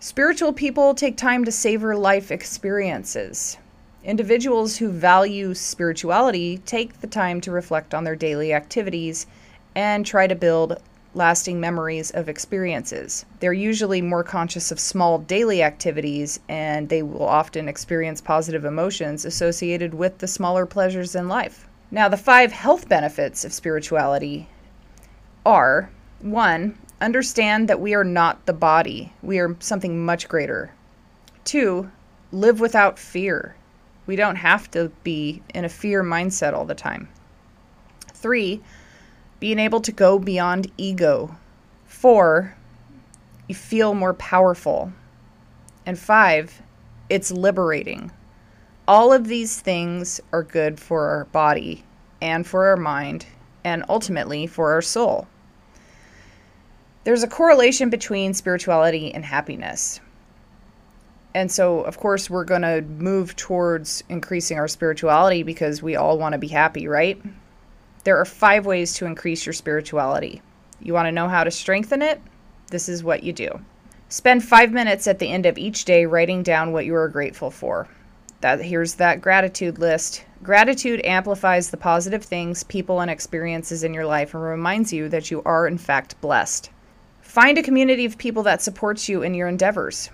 [0.00, 3.56] Spiritual people take time to savor life experiences.
[4.04, 9.26] Individuals who value spirituality take the time to reflect on their daily activities
[9.74, 10.76] and try to build
[11.14, 13.24] lasting memories of experiences.
[13.40, 19.24] They're usually more conscious of small daily activities and they will often experience positive emotions
[19.24, 21.66] associated with the smaller pleasures in life.
[21.90, 24.48] Now, the five health benefits of spirituality
[25.44, 30.72] are one, understand that we are not the body, we are something much greater.
[31.44, 31.90] Two,
[32.30, 33.56] live without fear.
[34.06, 37.08] We don't have to be in a fear mindset all the time.
[38.12, 38.62] Three,
[39.40, 41.36] being able to go beyond ego.
[41.86, 42.56] Four,
[43.48, 44.92] you feel more powerful.
[45.84, 46.62] And five,
[47.08, 48.12] it's liberating.
[48.86, 51.84] All of these things are good for our body
[52.20, 53.26] and for our mind
[53.64, 55.26] and ultimately for our soul.
[57.04, 60.00] There's a correlation between spirituality and happiness.
[61.34, 66.18] And so, of course, we're going to move towards increasing our spirituality because we all
[66.18, 67.20] want to be happy, right?
[68.04, 70.42] There are five ways to increase your spirituality.
[70.80, 72.20] You want to know how to strengthen it?
[72.70, 73.60] This is what you do.
[74.08, 77.50] Spend five minutes at the end of each day writing down what you are grateful
[77.50, 77.88] for.
[78.40, 80.24] That here's that gratitude list.
[80.42, 85.30] Gratitude amplifies the positive things, people, and experiences in your life and reminds you that
[85.30, 86.70] you are in fact blessed.
[87.20, 90.10] Find a community of people that supports you in your endeavors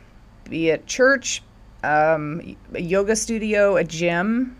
[0.49, 1.43] be it church,
[1.83, 4.57] um, a yoga studio, a gym.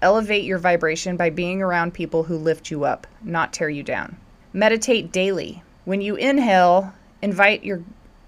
[0.00, 4.16] Elevate your vibration by being around people who lift you up, not tear you down.
[4.52, 5.62] Meditate daily.
[5.84, 7.82] When you inhale, invite your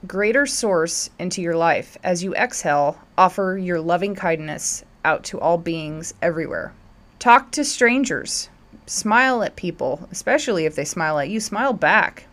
[0.06, 1.96] greater source into your life.
[2.02, 6.72] As you exhale, offer your loving kindness out to all beings everywhere.
[7.20, 8.48] Talk to strangers.
[8.86, 11.38] Smile at people, especially if they smile at you.
[11.38, 12.26] Smile back.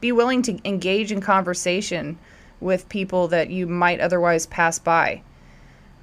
[0.00, 2.18] Be willing to engage in conversation
[2.58, 5.22] with people that you might otherwise pass by.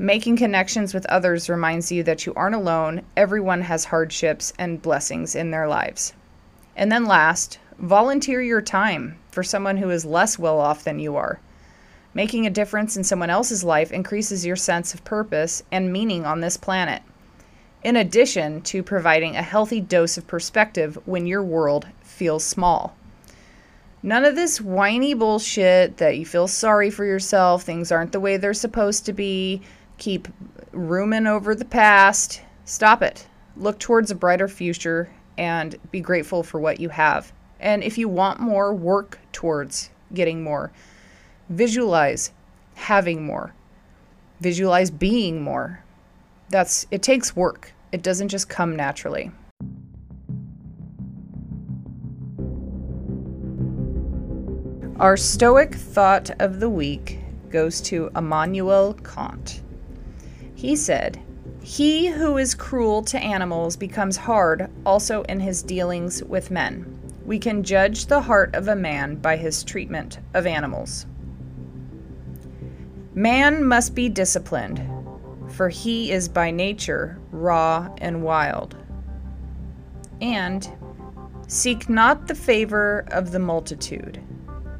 [0.01, 3.01] Making connections with others reminds you that you aren't alone.
[3.17, 6.13] Everyone has hardships and blessings in their lives.
[6.73, 11.17] And then, last, volunteer your time for someone who is less well off than you
[11.17, 11.41] are.
[12.13, 16.39] Making a difference in someone else's life increases your sense of purpose and meaning on
[16.39, 17.01] this planet,
[17.84, 22.95] in addition to providing a healthy dose of perspective when your world feels small.
[24.01, 28.38] None of this whiny bullshit that you feel sorry for yourself, things aren't the way
[28.38, 29.61] they're supposed to be,
[29.99, 30.27] keep
[30.71, 32.41] rooming over the past.
[32.65, 33.27] Stop it.
[33.55, 37.31] Look towards a brighter future and be grateful for what you have.
[37.59, 40.71] And if you want more, work towards getting more.
[41.49, 42.31] Visualize
[42.76, 43.53] having more.
[44.39, 45.84] Visualize being more.
[46.49, 47.73] That's it takes work.
[47.91, 49.31] It doesn't just come naturally.
[54.99, 57.19] Our Stoic thought of the week
[57.49, 59.61] goes to Immanuel Kant.
[60.60, 61.18] He said,
[61.61, 66.99] He who is cruel to animals becomes hard also in his dealings with men.
[67.26, 71.06] We can judge the heart of a man by his treatment of animals.
[73.15, 74.86] Man must be disciplined,
[75.48, 78.76] for he is by nature raw and wild.
[80.19, 80.69] And
[81.48, 84.22] seek not the favor of the multitude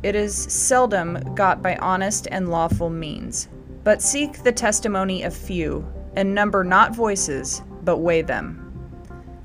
[0.04, 3.48] it is seldom got by honest and lawful means.
[3.84, 8.66] But seek the testimony of few, and number not voices, but weigh them.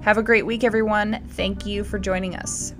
[0.01, 1.25] Have a great week, everyone.
[1.31, 2.75] Thank you for joining us.